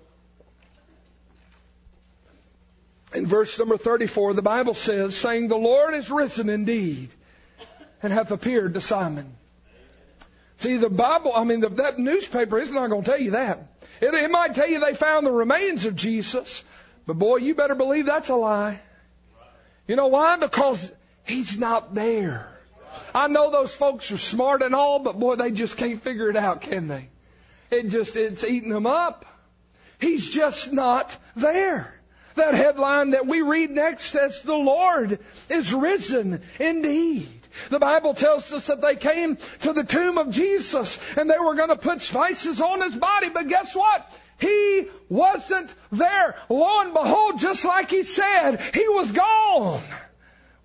[3.13, 7.09] in verse number 34, the Bible says, saying, The Lord is risen indeed
[8.01, 9.35] and hath appeared to Simon.
[10.59, 13.67] See, the Bible, I mean, the, that newspaper is not going to tell you that.
[14.01, 16.63] It, it might tell you they found the remains of Jesus,
[17.05, 18.79] but boy, you better believe that's a lie.
[19.87, 20.37] You know why?
[20.37, 20.91] Because
[21.25, 22.47] he's not there.
[23.13, 26.35] I know those folks are smart and all, but boy, they just can't figure it
[26.35, 27.09] out, can they?
[27.69, 29.25] It just, it's eating them up.
[29.99, 31.93] He's just not there.
[32.35, 35.19] That headline that we read next says, the Lord
[35.49, 37.36] is risen indeed.
[37.69, 41.55] The Bible tells us that they came to the tomb of Jesus and they were
[41.55, 44.09] going to put spices on his body, but guess what?
[44.39, 46.35] He wasn't there.
[46.49, 49.81] Lo and behold, just like he said, he was gone.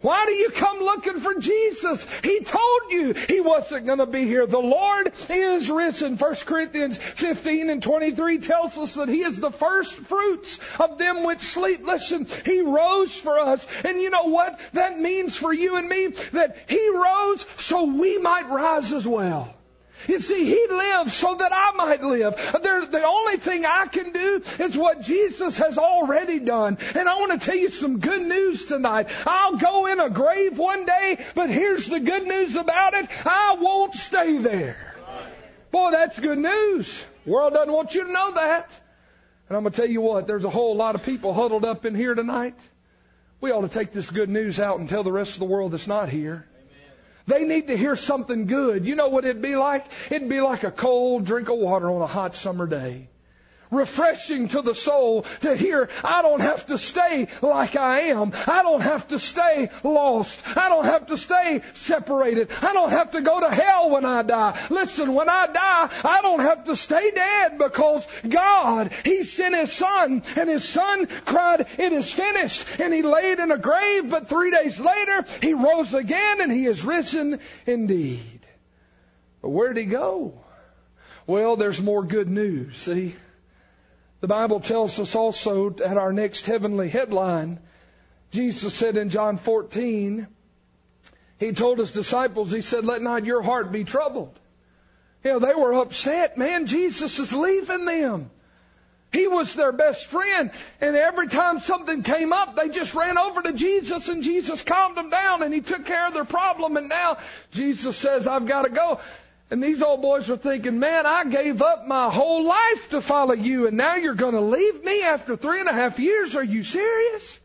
[0.02, 2.06] Why do you come looking for Jesus?
[2.22, 4.46] He told you he wasn't going to be here.
[4.46, 6.16] The Lord is risen.
[6.16, 11.24] 1 Corinthians 15 and 23 tells us that he is the first fruits of them
[11.24, 11.86] which sleep.
[11.86, 13.64] Listen, he rose for us.
[13.84, 16.08] And you know what that means for you and me?
[16.32, 19.54] That he rose so we might rise as well.
[20.08, 22.36] You see, He lived so that I might live.
[22.36, 26.78] The only thing I can do is what Jesus has already done.
[26.94, 29.08] And I want to tell you some good news tonight.
[29.26, 33.08] I'll go in a grave one day, but here's the good news about it.
[33.26, 34.94] I won't stay there.
[35.70, 37.06] Boy, that's good news.
[37.24, 38.70] World doesn't want you to know that.
[39.48, 41.84] And I'm going to tell you what, there's a whole lot of people huddled up
[41.84, 42.54] in here tonight.
[43.40, 45.72] We ought to take this good news out and tell the rest of the world
[45.72, 46.46] that's not here.
[47.26, 48.84] They need to hear something good.
[48.84, 49.86] You know what it'd be like?
[50.10, 53.08] It'd be like a cold drink of water on a hot summer day.
[53.72, 58.32] Refreshing to the soul to hear, I don't have to stay like I am.
[58.46, 60.46] I don't have to stay lost.
[60.46, 62.50] I don't have to stay separated.
[62.60, 64.60] I don't have to go to hell when I die.
[64.68, 69.72] Listen, when I die, I don't have to stay dead because God, He sent His
[69.72, 72.66] Son and His Son cried, it is finished.
[72.78, 76.66] And He laid in a grave, but three days later, He rose again and He
[76.66, 78.46] is risen indeed.
[79.40, 80.34] But where'd He go?
[81.26, 83.14] Well, there's more good news, see?
[84.22, 87.58] The Bible tells us also at our next heavenly headline,
[88.30, 90.28] Jesus said in John 14,
[91.40, 94.38] He told His disciples, He said, let not your heart be troubled.
[95.24, 96.38] You know, they were upset.
[96.38, 98.30] Man, Jesus is leaving them.
[99.12, 100.52] He was their best friend.
[100.80, 104.96] And every time something came up, they just ran over to Jesus and Jesus calmed
[104.96, 106.76] them down and He took care of their problem.
[106.76, 107.18] And now
[107.50, 109.00] Jesus says, I've got to go.
[109.52, 113.34] And these old boys were thinking, man, I gave up my whole life to follow
[113.34, 116.34] you, and now you're going to leave me after three and a half years?
[116.36, 117.38] Are you serious?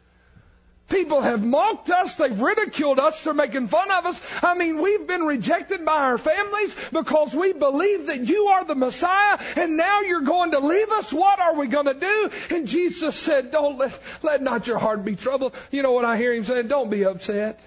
[0.87, 2.15] People have mocked us.
[2.15, 3.21] They've ridiculed us.
[3.21, 4.21] They're making fun of us.
[4.41, 8.75] I mean, we've been rejected by our families because we believe that you are the
[8.75, 11.11] Messiah and now you're going to leave us.
[11.11, 12.31] What are we going to do?
[12.51, 15.55] And Jesus said, don't let, let not your heart be troubled.
[15.71, 16.69] You know what I hear him saying?
[16.69, 17.59] Don't be upset.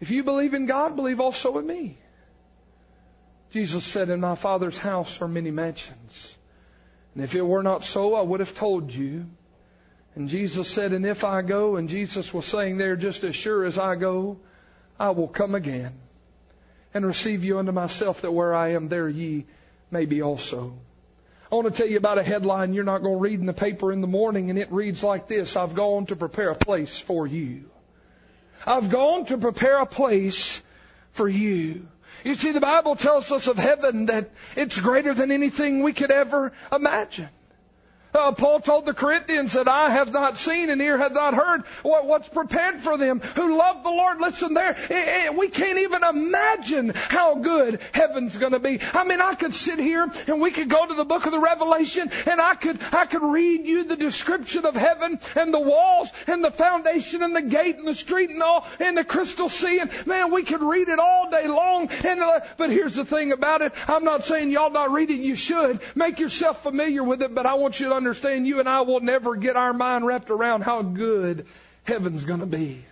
[0.00, 1.98] If you believe in God, believe also in me.
[3.56, 6.36] Jesus said, In my Father's house are many mansions.
[7.14, 9.30] And if it were not so, I would have told you.
[10.14, 13.64] And Jesus said, And if I go, and Jesus was saying there, just as sure
[13.64, 14.36] as I go,
[15.00, 15.94] I will come again
[16.92, 19.46] and receive you unto myself, that where I am, there ye
[19.90, 20.74] may be also.
[21.50, 23.54] I want to tell you about a headline you're not going to read in the
[23.54, 26.98] paper in the morning, and it reads like this I've gone to prepare a place
[26.98, 27.70] for you.
[28.66, 30.62] I've gone to prepare a place
[31.12, 31.88] for you.
[32.26, 36.10] You see, the Bible tells us of heaven that it's greater than anything we could
[36.10, 37.28] ever imagine.
[38.16, 41.64] Uh, Paul told the Corinthians that eye have not seen and ear have not heard
[41.82, 44.20] what, what's prepared for them who love the Lord.
[44.20, 48.80] Listen there, eh, eh, we can't even imagine how good heaven's going to be.
[48.94, 51.38] I mean, I could sit here and we could go to the book of the
[51.38, 56.08] Revelation and I could, I could read you the description of heaven and the walls
[56.26, 59.78] and the foundation and the gate and the street and all and the crystal sea
[59.80, 61.90] and man, we could read it all day long.
[61.90, 65.20] And uh, but here's the thing about it: I'm not saying y'all not read it.
[65.20, 67.34] You should make yourself familiar with it.
[67.34, 70.30] But I want you to understand, you and I will never get our mind wrapped
[70.30, 71.46] around how good
[71.84, 72.84] heaven's going to be.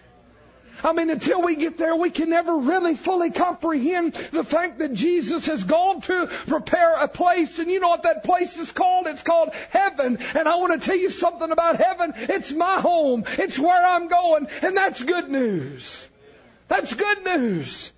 [0.82, 4.92] I mean, until we get there, we can never really fully comprehend the fact that
[4.92, 7.58] Jesus has gone to prepare a place.
[7.58, 9.06] And you know what that place is called?
[9.06, 10.18] It's called heaven.
[10.34, 12.12] And I want to tell you something about heaven.
[12.16, 13.24] It's my home.
[13.26, 14.48] It's where I'm going.
[14.62, 16.08] And that's good news.
[16.68, 17.92] That's good news.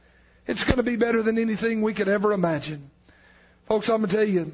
[0.46, 2.90] It's going to be better than anything we could ever imagine.
[3.66, 4.52] Folks, I'm going to tell you,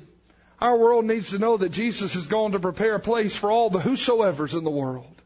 [0.63, 3.69] our world needs to know that Jesus has gone to prepare a place for all
[3.69, 5.21] the whosoever's in the world.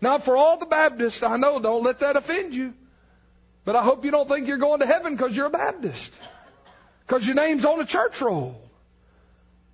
[0.00, 1.22] Not for all the Baptists.
[1.22, 2.72] I know, don't let that offend you.
[3.66, 6.14] But I hope you don't think you're going to heaven because you're a Baptist.
[7.06, 8.58] Because your name's on a church roll.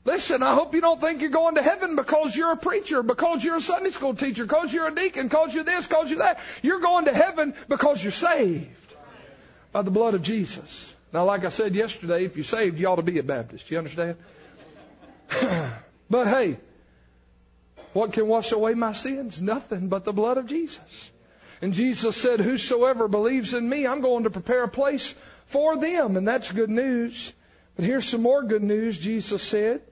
[0.05, 3.45] Listen, I hope you don't think you're going to heaven because you're a preacher, because
[3.45, 6.41] you're a Sunday school teacher, because you're a deacon, because you're this, because you're that.
[6.63, 8.95] You're going to heaven because you're saved
[9.71, 10.93] by the blood of Jesus.
[11.13, 13.71] Now, like I said yesterday, if you're saved, you ought to be a Baptist.
[13.71, 14.17] You understand?
[16.11, 16.59] but hey,
[17.93, 19.41] what can wash away my sins?
[19.41, 21.13] Nothing but the blood of Jesus.
[21.63, 25.15] And Jesus said, Whosoever believes in me, I'm going to prepare a place
[25.47, 26.17] for them.
[26.17, 27.33] And that's good news.
[27.77, 29.83] But here's some more good news, Jesus said.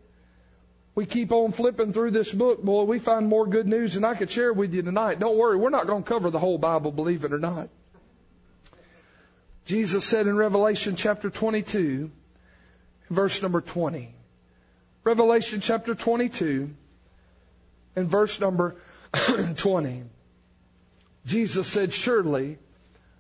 [0.95, 4.15] We keep on flipping through this book, boy, we find more good news than I
[4.15, 5.19] could share with you tonight.
[5.19, 7.71] Don't worry, we're not going to cover the whole Bible, believe it or not.
[9.65, 12.11] Jesus said in Revelation chapter 22,
[13.09, 14.15] verse number 20.
[15.05, 16.71] Revelation chapter 22
[17.97, 18.77] and verse number
[19.57, 20.05] 20.
[21.27, 22.59] Jesus said, Surely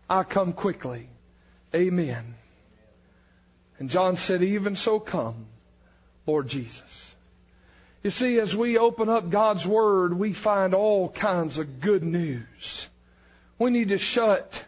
[0.09, 1.09] I come quickly.
[1.75, 2.35] Amen.
[3.79, 5.47] And John said, Even so come,
[6.27, 7.15] Lord Jesus.
[8.05, 12.89] You see, as we open up God's Word, we find all kinds of good news.
[13.59, 14.65] We need to shut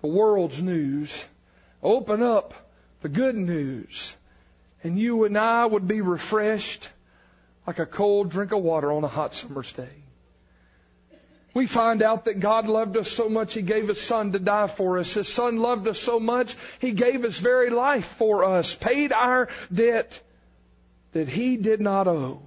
[0.00, 1.24] the world's news,
[1.82, 2.54] open up
[3.00, 4.16] the good news,
[4.82, 6.88] and you and I would be refreshed
[7.66, 10.02] like a cold drink of water on a hot summer's day.
[11.54, 14.68] We find out that God loved us so much, He gave His Son to die
[14.68, 15.12] for us.
[15.12, 19.48] His Son loved us so much, He gave His very life for us, paid our
[19.72, 20.20] debt
[21.12, 22.40] that He did not owe.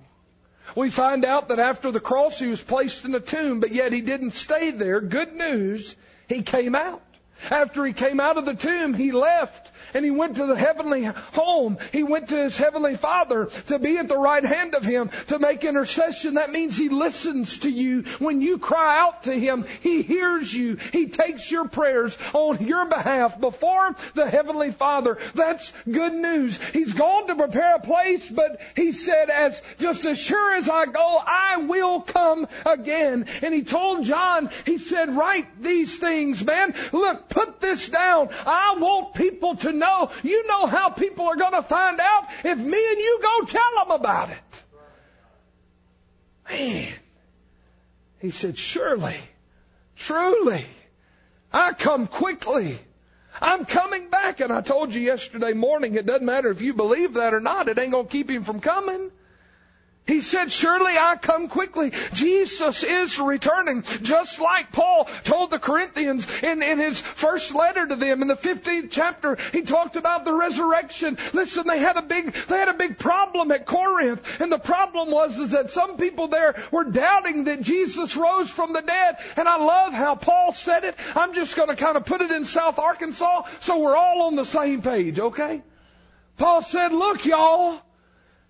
[0.75, 3.93] We find out that after the cross, He was placed in a tomb, but yet
[3.93, 4.99] He didn't stay there.
[5.01, 5.95] Good news,
[6.27, 7.04] He came out.
[7.49, 11.03] After he came out of the tomb, he left and he went to the heavenly
[11.03, 11.77] home.
[11.91, 15.39] He went to his heavenly father to be at the right hand of him to
[15.39, 16.35] make intercession.
[16.35, 18.03] That means he listens to you.
[18.19, 20.77] When you cry out to him, he hears you.
[20.91, 25.17] He takes your prayers on your behalf before the heavenly father.
[25.33, 26.59] That's good news.
[26.73, 30.87] He's gone to prepare a place, but he said, as just as sure as I
[30.87, 33.27] go, I will come again.
[33.41, 36.73] And he told John, he said, write these things, man.
[36.91, 38.29] Look, put this down.
[38.45, 40.11] I want people to know.
[40.23, 43.85] You know how people are going to find out if me and you go tell
[43.85, 44.63] them about it.
[46.49, 46.93] Man.
[48.19, 49.17] He said, surely,
[49.95, 50.65] truly,
[51.53, 52.79] I come quickly.
[53.39, 54.39] I'm coming back.
[54.39, 57.67] And I told you yesterday morning, it doesn't matter if you believe that or not.
[57.67, 59.11] It ain't going to keep him from coming.
[60.07, 61.91] He said, surely I come quickly.
[62.13, 63.81] Jesus is returning.
[64.03, 68.35] Just like Paul told the Corinthians in, in his first letter to them in the
[68.35, 71.17] 15th chapter, he talked about the resurrection.
[71.33, 74.23] Listen, they had a big, they had a big problem at Corinth.
[74.39, 78.73] And the problem was is that some people there were doubting that Jesus rose from
[78.73, 79.17] the dead.
[79.37, 80.95] And I love how Paul said it.
[81.15, 84.35] I'm just going to kind of put it in South Arkansas so we're all on
[84.35, 85.63] the same page, okay?
[86.37, 87.81] Paul said, look y'all,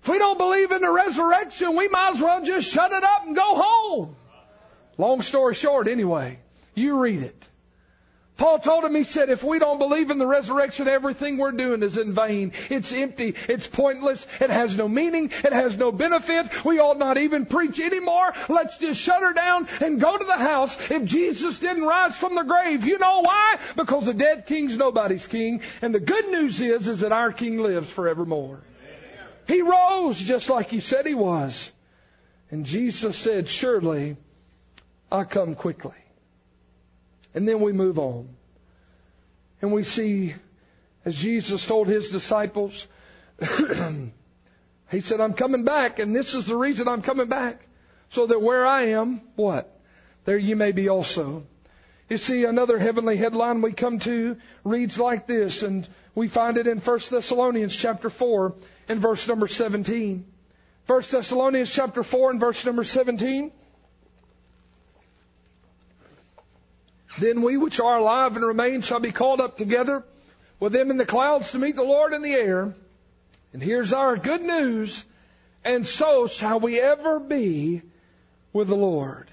[0.06, 3.26] if we don't believe in the resurrection, we might as well just shut it up
[3.26, 4.16] and go home.
[5.00, 6.38] Long story short, anyway,
[6.76, 7.50] you read it.
[8.38, 11.82] Paul told him, he said, if we don't believe in the resurrection, everything we're doing
[11.82, 12.52] is in vain.
[12.70, 13.34] It's empty.
[13.50, 14.28] It's pointless.
[14.40, 15.32] It has no meaning.
[15.44, 16.64] It has no benefit.
[16.64, 18.32] We ought not even preach anymore.
[18.48, 20.78] Let's just shut her down and go to the house.
[20.92, 23.58] If Jesus didn't rise from the grave, you know why?
[23.76, 25.62] Because a dead king's nobody's king.
[25.82, 28.62] And the good news is, is that our king lives forevermore.
[29.48, 31.72] He rose just like he said he was.
[32.52, 34.18] And Jesus said, surely
[35.12, 35.92] I come quickly.
[37.34, 38.30] And then we move on.
[39.62, 40.36] And we see
[41.06, 42.88] as Jesus told his disciples,
[44.90, 47.66] he said, I'm coming back, and this is the reason I'm coming back,
[48.10, 49.80] so that where I am, what?
[50.26, 51.44] There you may be also.
[52.10, 56.68] You see, another heavenly headline we come to reads like this, and we find it
[56.68, 58.56] in 1 Thessalonians chapter 4
[58.88, 60.26] and verse number 17.
[60.88, 63.52] 1 Thessalonians chapter 4 and verse number 17.
[67.20, 70.04] Then we which are alive and remain shall be called up together
[70.60, 72.76] with them in the clouds to meet the Lord in the air.
[73.54, 75.04] And here's our good news.
[75.64, 77.82] And so shall we ever be
[78.56, 79.30] with the Lord.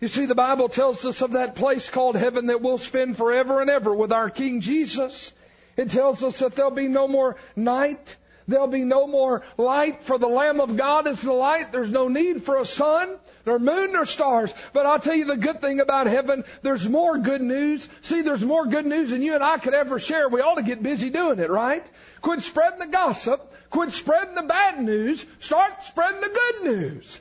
[0.00, 3.60] You see, the Bible tells us of that place called heaven that we'll spend forever
[3.60, 5.32] and ever with our King Jesus.
[5.76, 8.16] It tells us that there'll be no more night.
[8.46, 11.72] There'll be no more light, for the Lamb of God is the light.
[11.72, 13.16] There's no need for a sun,
[13.46, 14.52] nor moon, nor stars.
[14.72, 17.88] But I'll tell you the good thing about heaven, there's more good news.
[18.02, 20.28] See, there's more good news than you and I could ever share.
[20.28, 21.84] We ought to get busy doing it, right?
[22.20, 23.52] Quit spreading the gossip.
[23.70, 25.24] Quit spreading the bad news.
[25.40, 27.20] Start spreading the good news.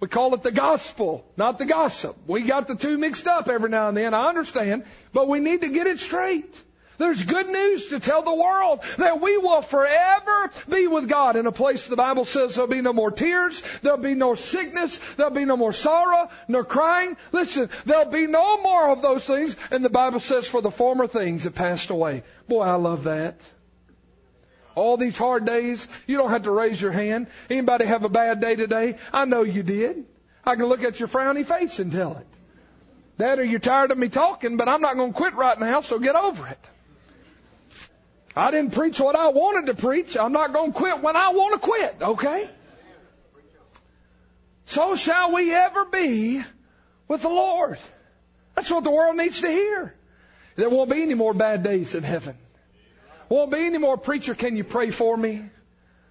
[0.00, 2.16] We call it the gospel, not the gossip.
[2.26, 5.62] We got the two mixed up every now and then, I understand, but we need
[5.62, 6.62] to get it straight.
[6.98, 11.46] There's good news to tell the world that we will forever be with God in
[11.46, 15.32] a place the Bible says there'll be no more tears, there'll be no sickness, there'll
[15.32, 17.16] be no more sorrow, nor crying.
[17.32, 21.06] Listen, there'll be no more of those things, and the Bible says for the former
[21.06, 22.22] things have passed away.
[22.48, 23.40] Boy, I love that.
[24.74, 27.28] All these hard days, you don't have to raise your hand.
[27.48, 28.96] Anybody have a bad day today?
[29.12, 30.04] I know you did.
[30.44, 32.26] I can look at your frowny face and tell it.
[33.18, 35.80] That or you're tired of me talking, but I'm not going to quit right now,
[35.80, 36.70] so get over it.
[38.36, 40.16] I didn't preach what I wanted to preach.
[40.16, 42.48] I'm not going to quit when I want to quit, okay?
[44.66, 46.42] So shall we ever be
[47.08, 47.78] with the Lord.
[48.54, 49.94] That's what the world needs to hear.
[50.56, 52.36] There won't be any more bad days in heaven.
[53.28, 55.44] Won't be any more preacher, can you pray for me?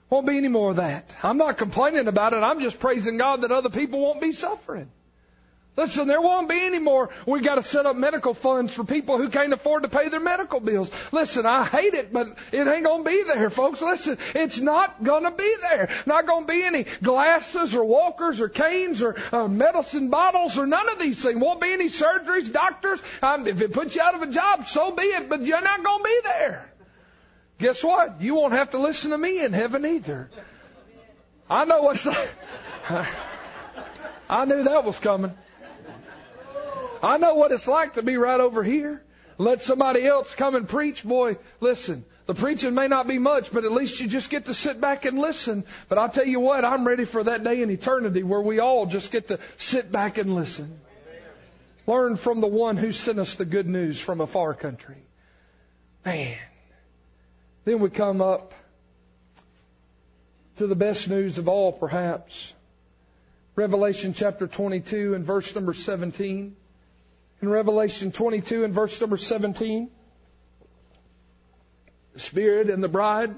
[0.09, 1.09] Won't be any more of that.
[1.23, 2.37] I'm not complaining about it.
[2.37, 4.91] I'm just praising God that other people won't be suffering.
[5.75, 7.09] Listen, there won't be any more.
[7.25, 10.19] We got to set up medical funds for people who can't afford to pay their
[10.19, 10.91] medical bills.
[11.11, 13.81] Listen, I hate it, but it ain't going to be there, folks.
[13.81, 15.89] Listen, it's not going to be there.
[16.05, 20.67] Not going to be any glasses or walkers or canes or uh, medicine bottles or
[20.67, 21.39] none of these things.
[21.39, 23.01] Won't be any surgeries, doctors.
[23.23, 25.83] Um, if it puts you out of a job, so be it, but you're not
[25.83, 26.71] going to be there.
[27.57, 28.21] Guess what?
[28.21, 30.29] You won't have to listen to me in heaven either.
[31.49, 32.29] I know what's like.
[34.29, 35.33] I knew that was coming.
[37.03, 39.03] I know what it's like to be right over here.
[39.37, 41.03] Let somebody else come and preach.
[41.03, 44.53] Boy, listen, the preaching may not be much, but at least you just get to
[44.53, 45.65] sit back and listen.
[45.89, 48.85] But I'll tell you what, I'm ready for that day in eternity where we all
[48.85, 50.79] just get to sit back and listen.
[51.85, 55.03] Learn from the one who sent us the good news from a far country.
[56.05, 56.37] Man.
[57.65, 58.53] Then we come up
[60.57, 62.53] to the best news of all, perhaps.
[63.55, 66.55] Revelation chapter 22 and verse number 17
[67.43, 69.91] in Revelation 22 and verse number 17.
[72.13, 73.35] The Spirit and the bride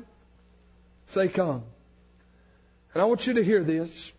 [1.08, 1.64] say, Come.
[2.93, 4.12] And I want you to hear this.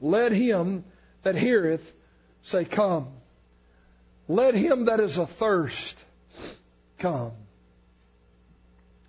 [0.00, 0.84] Let him
[1.24, 1.92] that heareth
[2.42, 3.08] say, Come.
[4.28, 5.96] Let him that is athirst
[6.98, 7.32] come.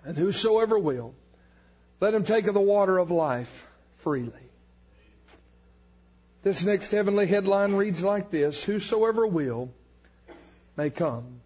[0.04, 1.14] And whosoever will,
[2.00, 3.68] let him take of the water of life
[3.98, 4.41] freely.
[6.44, 9.70] This next heavenly headline reads like this Whosoever will
[10.76, 11.42] may come.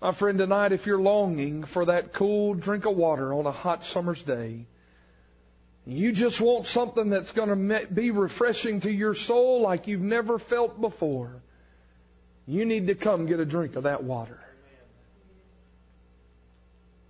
[0.00, 3.84] My friend, tonight, if you're longing for that cool drink of water on a hot
[3.84, 4.66] summer's day,
[5.86, 10.38] you just want something that's going to be refreshing to your soul like you've never
[10.38, 11.42] felt before,
[12.46, 14.38] you need to come get a drink of that water.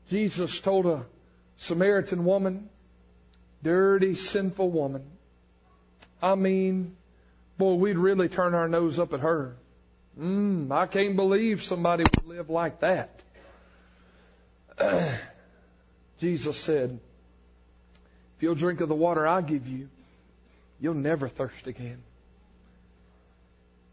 [0.08, 1.04] Jesus told a
[1.56, 2.68] Samaritan woman,
[3.62, 5.04] dirty, sinful woman,
[6.24, 6.96] I mean,
[7.58, 9.56] boy, we'd really turn our nose up at her.
[10.18, 13.22] Mm, I can't believe somebody would live like that.
[16.20, 16.98] Jesus said,
[18.36, 19.90] If you'll drink of the water I give you,
[20.80, 22.02] you'll never thirst again.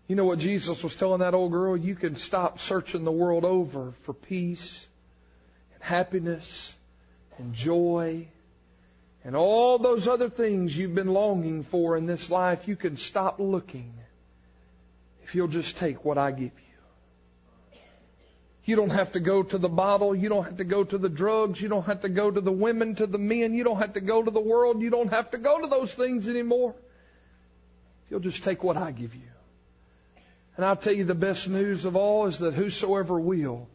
[0.07, 1.75] You know what Jesus was telling that old girl?
[1.75, 4.87] You can stop searching the world over for peace
[5.73, 6.73] and happiness
[7.37, 8.29] and joy
[9.23, 13.39] and all those other things you've been longing for in this life, you can stop
[13.39, 13.93] looking
[15.23, 17.79] if you'll just take what I give you.
[18.63, 20.15] You don't have to go to the bottle.
[20.15, 21.61] You don't have to go to the drugs.
[21.61, 23.53] You don't have to go to the women, to the men.
[23.53, 24.81] You don't have to go to the world.
[24.81, 26.75] You don't have to go to those things anymore.
[28.09, 29.21] You'll just take what I give you.
[30.57, 33.67] And I'll tell you the best news of all is that whosoever will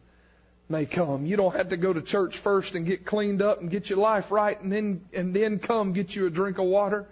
[0.69, 1.25] may come.
[1.25, 3.99] You don't have to go to church first and get cleaned up and get your
[3.99, 7.05] life right and then and then come get you a drink of water.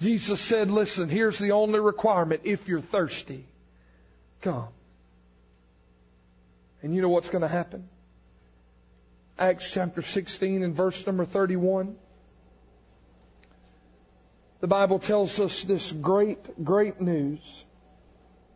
[0.00, 3.44] Jesus said, "Listen, here's the only requirement if you're thirsty.
[4.42, 4.68] Come."
[6.82, 7.88] And you know what's going to happen?
[9.38, 11.96] Acts chapter 16 and verse number 31.
[14.60, 17.64] The Bible tells us this great, great news.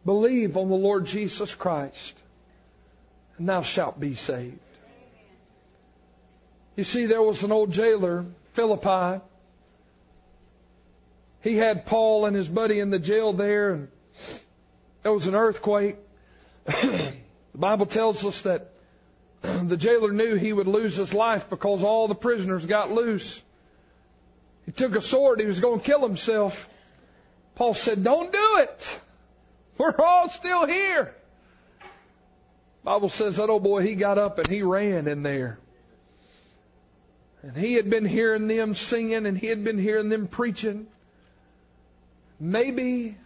[0.04, 2.16] Believe on the Lord Jesus Christ,
[3.40, 4.58] and thou shalt be saved.
[6.76, 9.22] You see, there was an old jailer, Philippi.
[11.40, 13.88] He had Paul and his buddy in the jail there, and
[15.02, 15.96] there was an earthquake.
[16.66, 17.14] the
[17.54, 18.72] Bible tells us that
[19.40, 23.40] the jailer knew he would lose his life because all the prisoners got loose.
[24.66, 26.68] He took a sword, he was going to kill himself.
[27.54, 29.00] Paul said, Don't do it.
[29.78, 31.14] We're all still here.
[32.82, 35.58] Bible says that old boy, he got up and he ran in there.
[37.42, 40.86] And he had been hearing them singing and he had been hearing them preaching.
[42.38, 43.16] Maybe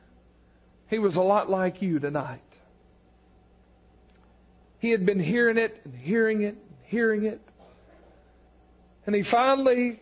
[0.88, 2.40] he was a lot like you tonight.
[4.80, 7.40] He had been hearing it and hearing it and hearing it.
[9.06, 10.00] And he finally,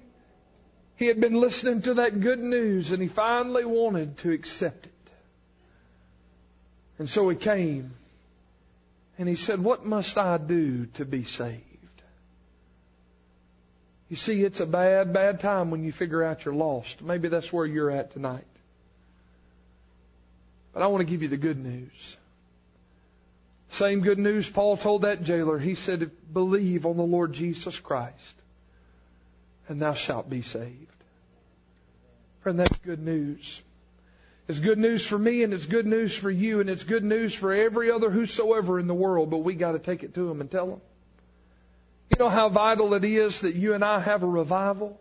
[0.96, 4.92] he had been listening to that good news and he finally wanted to accept it.
[6.98, 7.94] And so he came
[9.23, 11.62] and he said, What must I do to be saved?
[14.09, 17.01] You see, it's a bad, bad time when you figure out you're lost.
[17.03, 18.45] Maybe that's where you're at tonight.
[20.72, 22.17] But I want to give you the good news.
[23.71, 25.57] Same good news Paul told that jailer.
[25.57, 28.34] He said, Believe on the Lord Jesus Christ,
[29.68, 30.88] and thou shalt be saved.
[32.41, 33.63] Friend, that's good news.
[34.49, 37.35] It's good news for me, and it's good news for you, and it's good news
[37.35, 40.41] for every other whosoever in the world, but we got to take it to them
[40.41, 40.81] and tell them.
[42.11, 45.01] You know how vital it is that you and I have a revival?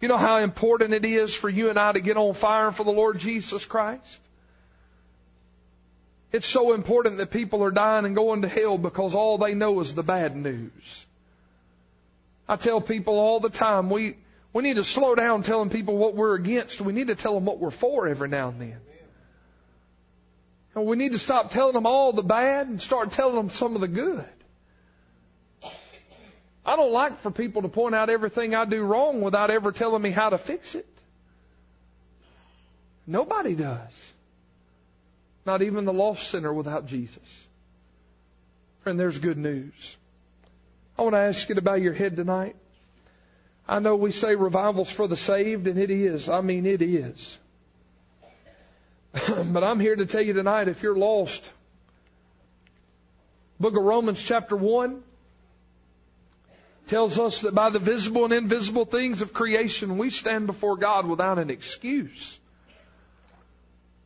[0.00, 2.84] You know how important it is for you and I to get on fire for
[2.84, 4.20] the Lord Jesus Christ?
[6.32, 9.80] It's so important that people are dying and going to hell because all they know
[9.80, 11.06] is the bad news.
[12.48, 14.16] I tell people all the time, we,
[14.52, 16.80] we need to slow down telling people what we're against.
[16.80, 18.76] We need to tell them what we're for every now and then.
[20.74, 23.74] And we need to stop telling them all the bad and start telling them some
[23.74, 24.24] of the good.
[26.64, 30.00] I don't like for people to point out everything I do wrong without ever telling
[30.00, 30.86] me how to fix it.
[33.06, 34.12] Nobody does.
[35.44, 37.46] Not even the lost sinner without Jesus.
[38.82, 39.96] Friend, there's good news.
[40.96, 42.54] I want to ask you to bow your head tonight.
[43.68, 46.28] I know we say revival's for the saved, and it is.
[46.28, 47.38] I mean, it is.
[49.12, 51.48] but I'm here to tell you tonight if you're lost,
[53.60, 55.02] Book of Romans, chapter 1,
[56.88, 61.06] tells us that by the visible and invisible things of creation, we stand before God
[61.06, 62.38] without an excuse.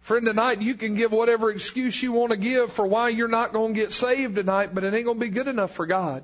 [0.03, 3.53] Friend, tonight you can give whatever excuse you want to give for why you're not
[3.53, 6.23] going to get saved tonight, but it ain't going to be good enough for God.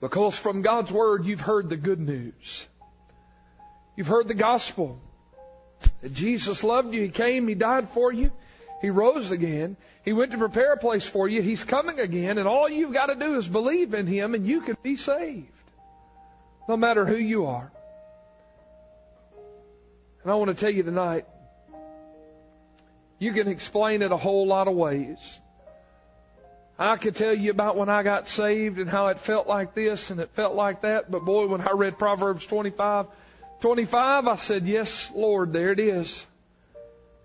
[0.00, 2.66] Because from God's Word you've heard the good news.
[3.96, 5.00] You've heard the gospel.
[6.02, 7.02] That Jesus loved you.
[7.02, 7.48] He came.
[7.48, 8.30] He died for you.
[8.82, 9.76] He rose again.
[10.04, 11.42] He went to prepare a place for you.
[11.42, 12.38] He's coming again.
[12.38, 15.48] And all you've got to do is believe in Him and you can be saved.
[16.68, 17.70] No matter who you are.
[20.22, 21.24] And I want to tell you tonight,
[23.18, 25.18] you can explain it a whole lot of ways.
[26.78, 30.10] I could tell you about when I got saved and how it felt like this
[30.10, 33.06] and it felt like that, but boy, when I read Proverbs 25,
[33.60, 36.26] 25, I said, yes, Lord, there it is.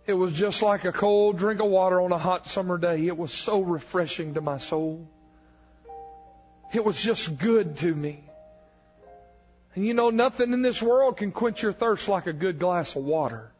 [0.08, 3.08] It was just like a cold drink of water on a hot summer day.
[3.08, 5.06] It was so refreshing to my soul.
[6.74, 8.24] It was just good to me.
[9.76, 12.96] And you know, nothing in this world can quench your thirst like a good glass
[12.96, 13.52] of water.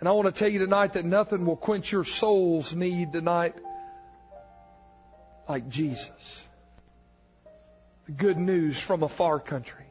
[0.00, 3.54] And I want to tell you tonight that nothing will quench your soul's need tonight
[5.48, 6.44] like Jesus.
[8.06, 9.84] The good news from a far country.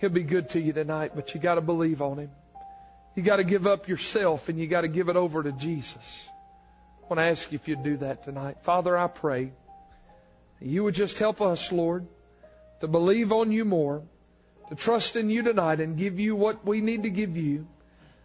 [0.00, 2.30] He'll be good to you tonight, but you gotta believe on Him.
[3.14, 6.28] You gotta give up yourself and you gotta give it over to Jesus.
[7.02, 8.58] I want to ask you if you'd do that tonight.
[8.62, 9.52] Father, I pray
[10.60, 12.06] you would just help us, Lord,
[12.80, 14.02] to believe on you more,
[14.68, 17.66] to trust in you tonight and give you what we need to give you.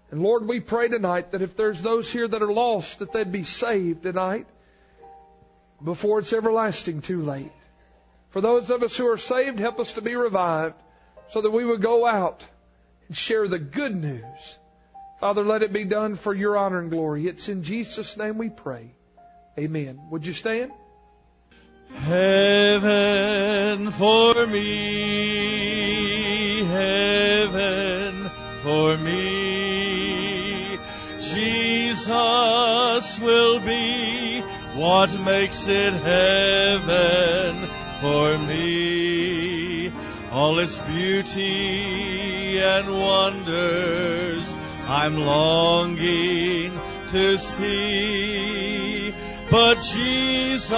[0.09, 3.31] And Lord, we pray tonight that if there's those here that are lost, that they'd
[3.31, 4.47] be saved tonight
[5.83, 7.51] before it's everlasting too late.
[8.29, 10.75] For those of us who are saved, help us to be revived
[11.29, 12.45] so that we would go out
[13.07, 14.59] and share the good news.
[15.19, 17.27] Father, let it be done for your honor and glory.
[17.27, 18.93] It's in Jesus' name we pray.
[19.57, 19.99] Amen.
[20.09, 20.71] Would you stand?
[21.93, 28.31] Heaven for me, heaven
[28.63, 30.79] for me.
[31.19, 34.30] Jesus will be
[34.81, 37.67] what makes it heaven
[38.01, 39.91] for me?
[40.31, 44.55] All its beauty and wonders
[44.87, 46.71] I'm longing
[47.09, 49.13] to see.
[49.51, 50.73] But Jesus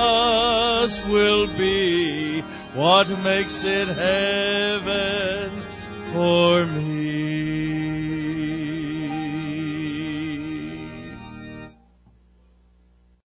[1.05, 2.41] will be
[2.73, 5.49] what makes it heaven
[6.11, 7.82] for me.